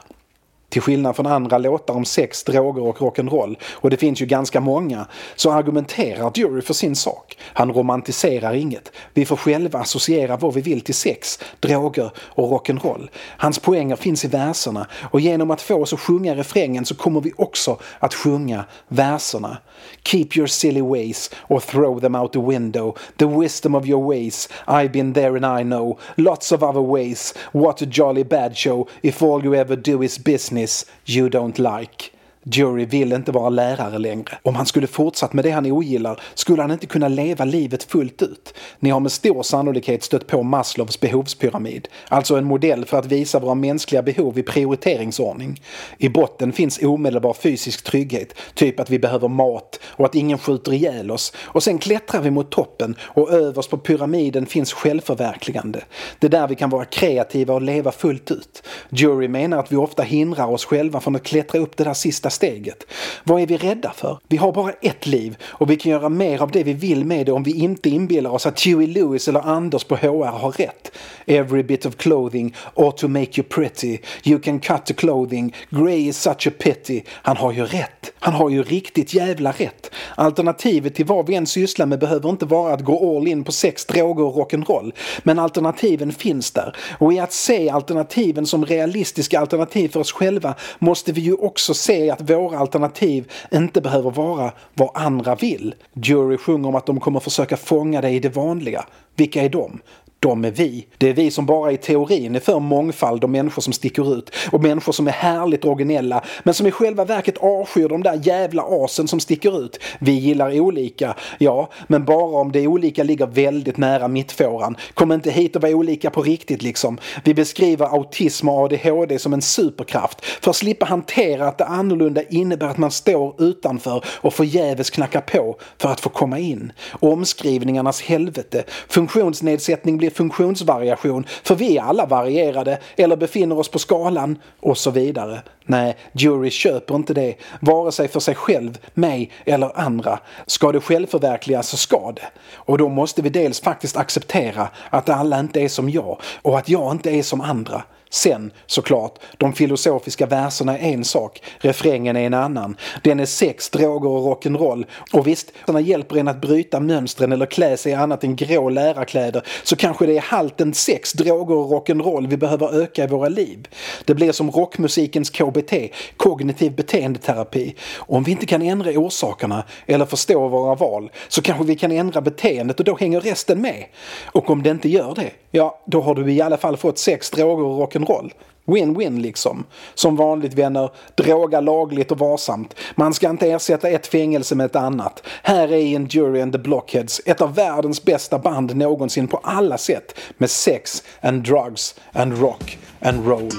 Till 0.75 0.83
skillnad 0.83 1.17
från 1.17 1.27
andra 1.27 1.59
låtar 1.59 1.95
om 1.95 2.05
sex, 2.05 2.45
droger 2.45 2.83
och 2.83 2.99
rock'n'roll, 2.99 3.57
och 3.73 3.91
det 3.91 3.97
finns 3.97 4.23
ju 4.23 4.27
ganska 4.27 4.61
många, 4.61 5.07
så 5.37 5.53
argumenterar 5.53 6.31
Dury 6.31 6.63
för 6.63 6.75
sin 6.75 6.97
sak. 6.97 7.39
Han 7.43 7.73
romantiserar 7.73 8.55
inget. 8.55 8.93
Vi 9.13 9.25
får 9.25 9.37
själva 9.37 9.79
associera 9.79 10.37
vad 10.37 10.55
vi 10.55 10.61
vill 10.61 10.81
till 10.81 10.95
sex, 10.95 11.39
droger 11.61 12.11
och 12.19 12.51
rock'n'roll. 12.51 13.09
Hans 13.37 13.59
poänger 13.59 13.97
finns 13.97 14.25
i 14.25 14.29
verserna 14.29 14.87
och 15.11 15.21
genom 15.21 15.51
att 15.51 15.63
få 15.63 15.83
oss 15.83 15.93
att 15.93 16.01
sjunga 16.01 16.35
refrängen 16.35 16.85
så 16.85 16.95
kommer 16.95 17.21
vi 17.21 17.33
också 17.37 17.79
att 17.99 18.15
sjunga 18.15 18.65
verserna. 18.89 19.57
Keep 20.05 20.27
your 20.37 20.47
silly 20.47 20.83
ways 20.83 21.31
or 21.49 21.61
throw 21.61 22.01
them 22.01 22.15
out 22.15 22.33
the 22.33 22.41
window. 22.41 22.97
The 23.17 23.27
wisdom 23.27 23.75
of 23.75 23.87
your 23.87 24.09
ways, 24.09 24.49
I've 24.67 24.93
been 24.93 25.13
there 25.13 25.37
and 25.37 25.61
I 25.61 25.65
know. 25.65 25.99
Lots 26.17 26.53
of 26.53 26.63
other 26.63 26.83
ways. 26.83 27.35
What 27.53 27.83
a 27.83 27.87
jolly 27.91 28.25
bad 28.25 28.57
show 28.57 28.89
if 29.03 29.23
all 29.23 29.45
you 29.45 29.55
ever 29.55 29.77
do 29.77 30.03
is 30.03 30.19
business 30.19 30.63
you 31.07 31.29
don't 31.29 31.59
like. 31.59 32.13
Jury 32.45 32.85
vill 32.85 33.13
inte 33.13 33.33
vara 33.33 33.49
lärare 33.49 33.99
längre. 33.99 34.39
Om 34.43 34.55
han 34.55 34.67
skulle 34.67 34.87
fortsatt 34.87 35.33
med 35.33 35.45
det 35.45 35.51
han 35.51 35.67
ogillar 35.67 36.21
skulle 36.35 36.63
han 36.63 36.71
inte 36.71 36.87
kunna 36.87 37.09
leva 37.09 37.45
livet 37.45 37.83
fullt 37.85 38.23
ut. 38.23 38.55
Ni 38.79 38.91
har 38.91 39.01
med 39.01 39.13
stor 39.13 39.43
sannolikhet 39.43 40.03
stött 40.03 40.27
på 40.27 40.43
Maslows 40.43 41.01
behovspyramid. 41.01 41.89
Alltså 42.09 42.37
en 42.37 42.45
modell 42.45 42.85
för 42.85 42.99
att 42.99 43.07
visa 43.07 43.39
våra 43.39 43.55
mänskliga 43.55 44.03
behov 44.03 44.39
i 44.39 44.43
prioriteringsordning. 44.43 45.63
I 45.99 46.09
botten 46.09 46.53
finns 46.53 46.79
omedelbar 46.83 47.33
fysisk 47.33 47.85
trygghet, 47.85 48.35
typ 48.55 48.81
att 48.81 48.91
vi 48.91 48.99
behöver 48.99 49.29
mat 49.29 49.81
och 49.85 50.05
att 50.05 50.15
ingen 50.15 50.39
skjuter 50.39 50.73
ihjäl 50.73 51.11
oss. 51.11 51.33
Och 51.43 51.63
sen 51.63 51.79
klättrar 51.79 52.21
vi 52.21 52.31
mot 52.31 52.51
toppen 52.51 52.97
och 53.01 53.33
överst 53.33 53.71
på 53.71 53.79
pyramiden 53.79 54.47
finns 54.47 54.73
självförverkligande. 54.73 55.85
Det 56.19 56.27
är 56.27 56.31
där 56.31 56.49
vi 56.49 56.55
kan 56.55 56.71
vara 56.71 56.85
kreativa 56.85 57.55
och 57.55 57.63
leva 57.63 57.93
fullt 57.93 58.31
ut. 58.31 58.63
Jury 58.89 59.29
menar 59.29 59.59
att 59.59 59.73
vi 59.73 59.77
ofta 59.77 60.03
hindrar 60.03 60.47
oss 60.47 60.65
själva 60.65 61.01
från 61.01 61.17
att 61.17 61.23
klättra 61.23 61.61
upp 61.61 61.77
det 61.77 61.85
där 61.85 61.95
sista 61.95 62.31
steget. 62.35 62.87
Vad 63.25 63.42
är 63.42 63.47
vi 63.47 63.57
rädda 63.57 63.92
för? 63.92 64.18
Vi 64.29 64.37
har 64.37 64.53
bara 64.53 64.73
ett 64.73 65.07
liv 65.07 65.37
och 65.42 65.70
vi 65.70 65.77
kan 65.77 65.92
göra 65.92 66.09
mer 66.09 66.42
av 66.42 66.51
det 66.51 66.62
vi 66.62 66.73
vill 66.73 67.05
med 67.05 67.27
det 67.27 67.33
om 67.33 67.42
vi 67.42 67.55
inte 67.55 67.90
inbillar 67.90 68.31
oss 68.31 68.47
att 68.47 68.66
Huey 68.66 68.87
Lewis 68.87 69.29
eller 69.29 69.40
Anders 69.40 69.85
på 69.85 69.97
HR 69.97 70.25
har 70.25 70.53
rätt. 70.53 70.92
Every 71.27 71.62
bit 71.62 71.87
of 71.87 71.97
clothing 71.97 72.55
ought 72.75 72.97
to 72.97 73.09
make 73.09 73.40
you 73.40 73.49
pretty. 73.49 73.99
You 74.25 74.40
can 74.40 74.61
cut 74.61 74.87
the 74.87 74.94
clothing. 74.94 75.55
Grey 75.70 76.09
is 76.09 76.18
such 76.18 76.47
a 76.47 76.51
pity. 76.59 77.03
Han 77.09 77.37
har 77.37 77.53
ju 77.53 77.64
rätt. 77.64 78.12
Han 78.18 78.35
har 78.35 78.51
ju 78.51 78.62
riktigt 78.62 79.14
jävla 79.14 79.53
rätt. 79.53 79.90
Alternativet 80.14 80.94
till 80.94 81.07
vad 81.07 81.27
vi 81.27 81.35
än 81.35 81.47
sysslar 81.47 81.87
med 81.87 81.99
behöver 81.99 82.29
inte 82.29 82.47
vara 82.47 82.75
att 82.75 82.81
gå 82.81 83.16
all 83.16 83.29
in 83.29 83.44
på 83.44 83.53
sex, 83.53 83.87
droger 83.87 84.25
och 84.25 84.35
rock'n'roll. 84.35 84.92
Men 85.23 85.38
alternativen 85.38 86.12
finns 86.12 86.51
där. 86.51 86.77
Och 86.99 87.12
i 87.12 87.18
att 87.18 87.33
se 87.33 87.70
alternativen 87.70 88.47
som 88.47 88.66
realistiska 88.66 89.40
alternativ 89.40 89.88
för 89.88 90.01
oss 90.01 90.12
själva 90.12 90.55
måste 90.79 91.12
vi 91.12 91.20
ju 91.20 91.35
också 91.35 91.75
se 91.75 92.11
att 92.11 92.20
våra 92.27 92.59
alternativ 92.59 93.33
inte 93.53 93.81
behöver 93.81 94.11
vara 94.11 94.53
vad 94.75 94.91
andra 94.95 95.35
vill. 95.35 95.75
Jury 95.95 96.37
sjunger 96.37 96.69
om 96.69 96.75
att 96.75 96.87
de 96.87 97.01
kommer 97.01 97.21
försöka 97.21 97.57
fånga 97.57 98.01
dig 98.01 98.17
i 98.17 98.21
det 98.21 98.29
vanliga. 98.29 98.85
Vilka 99.17 99.43
är 99.43 99.49
de? 99.49 99.81
De 100.25 100.45
är 100.45 100.51
vi. 100.51 100.87
Det 100.99 101.09
är 101.09 101.13
vi 101.13 101.31
som 101.31 101.47
bara 101.47 101.73
i 101.73 101.77
teorin 101.77 102.35
är 102.35 102.41
för 102.41 102.61
mångfald 102.61 103.25
och 103.25 103.31
människor 103.31 103.63
som 103.63 103.73
sticker 103.73 104.19
ut. 104.19 104.31
Och 104.51 104.63
människor 104.63 104.93
som 104.93 105.09
är 105.09 105.13
härligt 105.13 105.65
originella 105.65 106.25
men 106.43 106.55
som 106.55 106.67
i 106.67 106.71
själva 106.71 107.05
verket 107.05 107.39
avskyr 107.39 107.89
de 107.89 108.03
där 108.03 108.21
jävla 108.23 108.63
asen 108.63 109.09
som 109.09 109.21
sticker 109.21 109.65
ut. 109.65 109.81
Vi 109.99 110.13
gillar 110.13 110.61
olika, 110.61 111.15
ja, 111.39 111.71
men 111.87 112.05
bara 112.05 112.41
om 112.41 112.53
det 112.53 112.67
olika 112.67 113.03
ligger 113.03 113.27
väldigt 113.27 113.77
nära 113.77 114.09
mittfåran. 114.09 114.77
Kom 114.95 115.13
inte 115.13 115.31
hit 115.31 115.57
och 115.57 115.63
var 115.63 115.75
olika 115.75 116.11
på 116.11 116.23
riktigt 116.23 116.63
liksom. 116.63 116.99
Vi 117.25 117.35
beskriver 117.35 117.87
autism 117.87 118.49
och 118.49 118.65
ADHD 118.65 119.19
som 119.19 119.33
en 119.33 119.43
superkraft 119.43 120.25
för 120.25 120.51
att 120.51 120.57
slippa 120.57 120.87
hantera 120.87 121.49
att 121.49 121.59
det 121.59 121.65
annorlunda 121.65 122.23
innebär 122.23 122.67
att 122.67 122.79
man 122.79 122.91
står 122.91 123.43
utanför 123.43 124.05
och 124.07 124.35
förgäves 124.35 124.91
knackar 124.91 125.21
på 125.21 125.57
för 125.79 125.89
att 125.89 126.01
få 126.01 126.09
komma 126.09 126.39
in. 126.39 126.73
Omskrivningarnas 126.93 128.03
helvete. 128.03 128.65
Funktionsnedsättning 128.89 129.97
blir 129.97 130.13
funktionsvariation 130.14 131.27
för 131.42 131.55
vi 131.55 131.79
är 131.79 131.83
alla 131.83 132.07
varierade 132.07 132.79
eller 132.96 133.16
befinner 133.16 133.59
oss 133.59 133.68
på 133.68 133.79
skalan 133.79 134.38
och 134.61 134.79
så 134.79 134.90
vidare. 134.90 135.42
Nej, 135.66 135.96
Jury 136.12 136.50
köper 136.50 136.94
inte 136.94 137.14
det, 137.14 137.35
vare 137.61 137.92
sig 137.92 138.09
för 138.09 138.20
sig 138.20 138.35
själv, 138.35 138.79
mig 138.94 139.31
eller 139.44 139.81
andra. 139.81 140.18
Ska 140.46 140.72
det 140.72 140.81
självförverkligas 140.81 141.68
så 141.68 141.77
ska 141.77 142.12
det. 142.12 142.29
Och 142.55 142.79
då 142.79 142.88
måste 142.88 143.22
vi 143.22 143.29
dels 143.29 143.61
faktiskt 143.61 143.96
acceptera 143.96 144.68
att 144.90 145.09
alla 145.09 145.40
inte 145.40 145.61
är 145.61 145.68
som 145.68 145.90
jag 145.90 146.20
och 146.42 146.59
att 146.59 146.68
jag 146.68 146.92
inte 146.92 147.11
är 147.11 147.22
som 147.22 147.40
andra. 147.40 147.83
Sen, 148.14 148.53
såklart, 148.66 149.18
de 149.38 149.53
filosofiska 149.53 150.27
verserna 150.27 150.79
är 150.79 150.92
en 150.92 151.05
sak, 151.05 151.42
refrängen 151.59 152.16
är 152.16 152.27
en 152.27 152.35
annan. 152.35 152.77
Den 153.03 153.20
är 153.20 153.27
sex, 153.27 153.70
droger 153.70 154.09
och 154.09 154.42
rock'n'roll. 154.42 154.87
Och 155.12 155.27
visst, 155.27 155.53
sådana 155.66 155.81
hjälper 155.81 156.16
en 156.16 156.29
att 156.29 156.40
bryta 156.40 156.81
mönstren 156.81 157.33
eller 157.33 157.46
klä 157.46 157.77
sig 157.77 157.92
i 157.92 157.94
annat 157.94 158.24
än 158.24 158.37
grå 158.37 158.68
lärarkläder 158.68 159.42
så 159.62 159.77
kanske 159.77 160.07
det 160.07 160.16
är 160.16 160.20
halten 160.20 160.74
sex, 160.74 161.12
droger 161.12 161.55
och 161.55 161.70
rock'n'roll 161.70 162.29
vi 162.29 162.37
behöver 162.37 162.83
öka 162.83 163.05
i 163.05 163.07
våra 163.07 163.29
liv. 163.29 163.68
Det 164.05 164.14
blir 164.14 164.33
som 164.33 164.50
rockmusikens 164.50 165.31
KBT, 165.31 165.72
kognitiv 166.16 166.74
beteendeterapi. 166.74 167.74
Och 167.96 168.16
om 168.16 168.24
vi 168.24 168.33
inte 168.33 168.46
kan 168.46 168.62
ändra 168.62 168.90
orsakerna 168.90 169.64
eller 169.87 170.07
förstå 170.07 170.48
våra 170.48 170.74
val 170.74 171.11
så 171.29 171.42
kanske 171.42 171.64
vi 171.64 171.77
kan 171.77 171.92
ändra 171.92 172.20
beteendet 172.20 172.79
och 172.79 172.85
då 172.85 172.96
hänger 172.96 173.20
resten 173.20 173.61
med. 173.61 173.85
Och 174.33 174.50
om 174.50 174.62
det 174.62 174.70
inte 174.70 174.88
gör 174.88 175.14
det, 175.14 175.31
ja, 175.50 175.83
då 175.87 176.00
har 176.00 176.14
du 176.14 176.33
i 176.33 176.40
alla 176.40 176.57
fall 176.57 176.77
fått 176.77 176.98
sex, 176.98 177.31
droger 177.31 177.64
och 177.64 177.81
rock'n'roll 177.81 178.04
roll. 178.07 178.33
Win-win 178.67 179.21
liksom. 179.21 179.64
Som 179.95 180.17
vanligt 180.17 180.55
vänner, 180.55 180.90
droga 181.14 181.61
lagligt 181.61 182.12
och 182.12 182.19
varsamt. 182.19 182.75
Man 182.95 183.14
ska 183.14 183.31
inte 183.31 183.51
ersätta 183.51 183.88
ett 183.88 184.07
fängelse 184.07 184.55
med 184.55 184.67
ett 184.67 184.77
annat. 184.77 185.23
Här 185.43 185.73
är 185.73 185.95
Endury 185.97 186.40
and 186.40 186.53
the 186.53 186.59
Blockheads, 186.59 187.21
ett 187.27 187.40
av 187.40 187.55
världens 187.55 188.05
bästa 188.05 188.38
band 188.38 188.77
någonsin 188.77 189.29
på 189.29 189.37
alla 189.43 189.79
sätt. 189.79 190.19
Med 190.38 190.51
sex 190.51 191.03
and 191.21 191.43
drugs 191.43 191.95
and 192.12 192.40
rock 192.40 192.79
and 193.01 193.29
roll. 193.29 193.51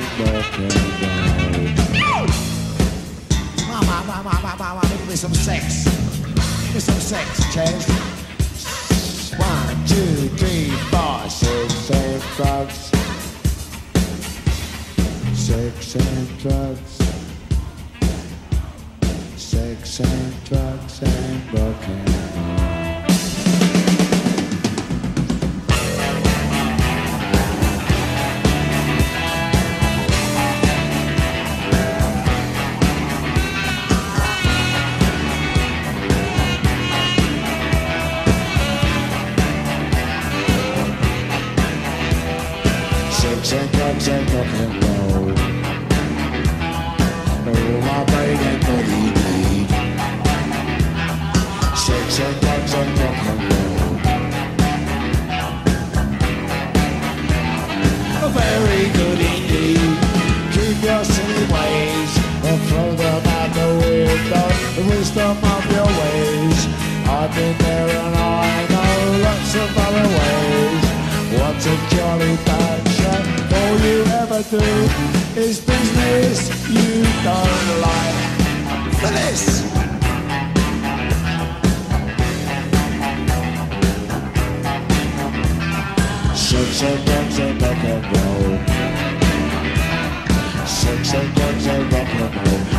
Mama, 3.68 4.04
mama, 4.08 4.24
mama, 4.24 4.56
mama, 4.58 4.82
give 4.90 5.08
me 5.08 5.16
some 5.16 5.34
sex. 5.34 5.86
Give 5.86 6.74
me 6.76 6.80
some 6.80 7.00
sex, 7.00 7.54
and. 7.54 7.86
Sex 15.34 15.96
and 15.96 16.40
drugs. 16.40 16.98
Sex 19.36 20.00
and 20.00 20.44
drugs 20.46 21.02
and 21.04 21.54
rock 21.54 22.03
Roll. 86.84 88.60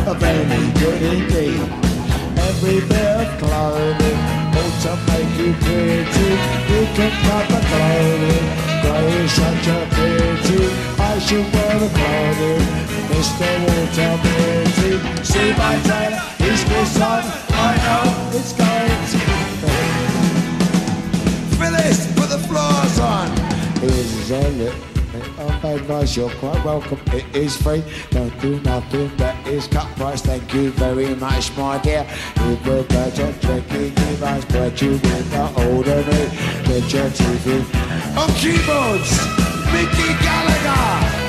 A 0.07 0.13
very 0.13 0.71
good 0.79 1.01
indeed. 1.01 1.59
Every 2.37 2.79
bit 2.87 3.15
of 3.21 3.29
clothing 3.39 4.19
make 5.07 5.33
you 5.39 5.51
pretty. 5.65 6.29
You 6.71 6.81
can 6.95 7.13
a. 7.25 8.45
I 10.99 11.19
should 11.19 11.47
wear 11.53 11.75
the 11.79 11.89
clothing. 11.97 12.65
Mr. 13.09 13.49
See. 15.23 15.51
I 17.57 17.73
know 17.85 18.05
it's 18.37 18.53
going 18.53 19.03
to 19.11 19.19
Phyllis, 21.57 21.99
put 22.15 22.29
the 22.29 22.39
floors 22.47 22.84
Is 24.25 24.31
it? 24.31 24.73
On 25.37 25.53
advice, 25.63 26.17
you're 26.17 26.31
quite 26.31 26.65
welcome. 26.65 26.99
It 27.13 27.25
is 27.35 27.55
free. 27.55 27.83
Don't 28.09 28.35
do 28.41 28.59
nothing 28.61 29.15
that 29.17 29.47
is 29.47 29.67
cut 29.67 29.85
price. 29.97 30.23
Thank 30.23 30.51
you 30.51 30.71
very 30.71 31.13
much, 31.13 31.55
my 31.55 31.77
dear. 31.77 32.07
It 32.37 32.65
will 32.65 32.83
better 32.85 33.31
give 33.39 34.23
us 34.23 34.45
but 34.45 34.81
you 34.81 34.93
with 34.93 35.29
the 35.29 35.69
older 35.69 35.97
me. 36.09 36.25
Get 36.65 36.91
your 36.91 37.05
in. 37.05 37.61
On 38.17 38.25
oh, 38.25 38.35
keyboards, 38.39 39.11
Mickey 39.71 40.09
Gallagher. 40.23 41.24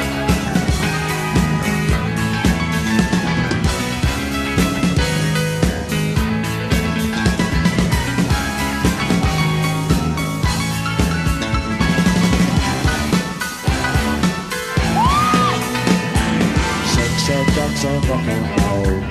Drugs 17.77 17.85
and 17.85 18.09
rock 18.09 18.27
and 18.27 18.47
roll. 18.61 19.03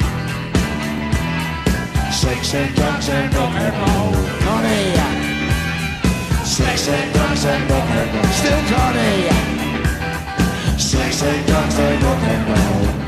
Sex 2.12 2.54
and 2.56 2.76
drugs 2.76 3.10
and 3.10 3.34
rock 3.36 3.54
and 3.54 3.76
roll. 3.76 4.14
Connie. 4.42 4.96
Sex 6.44 6.88
and 6.88 7.14
drugs 7.14 7.46
and 7.46 7.70
rock 7.70 7.90
and 7.90 8.14
roll. 8.16 8.26
Still 8.34 8.64
Connie. 8.72 9.30
Sex 10.80 11.24
and 11.24 11.46
drugs 11.48 11.80
and 11.80 12.04
rock 12.04 12.24
and 12.24 13.05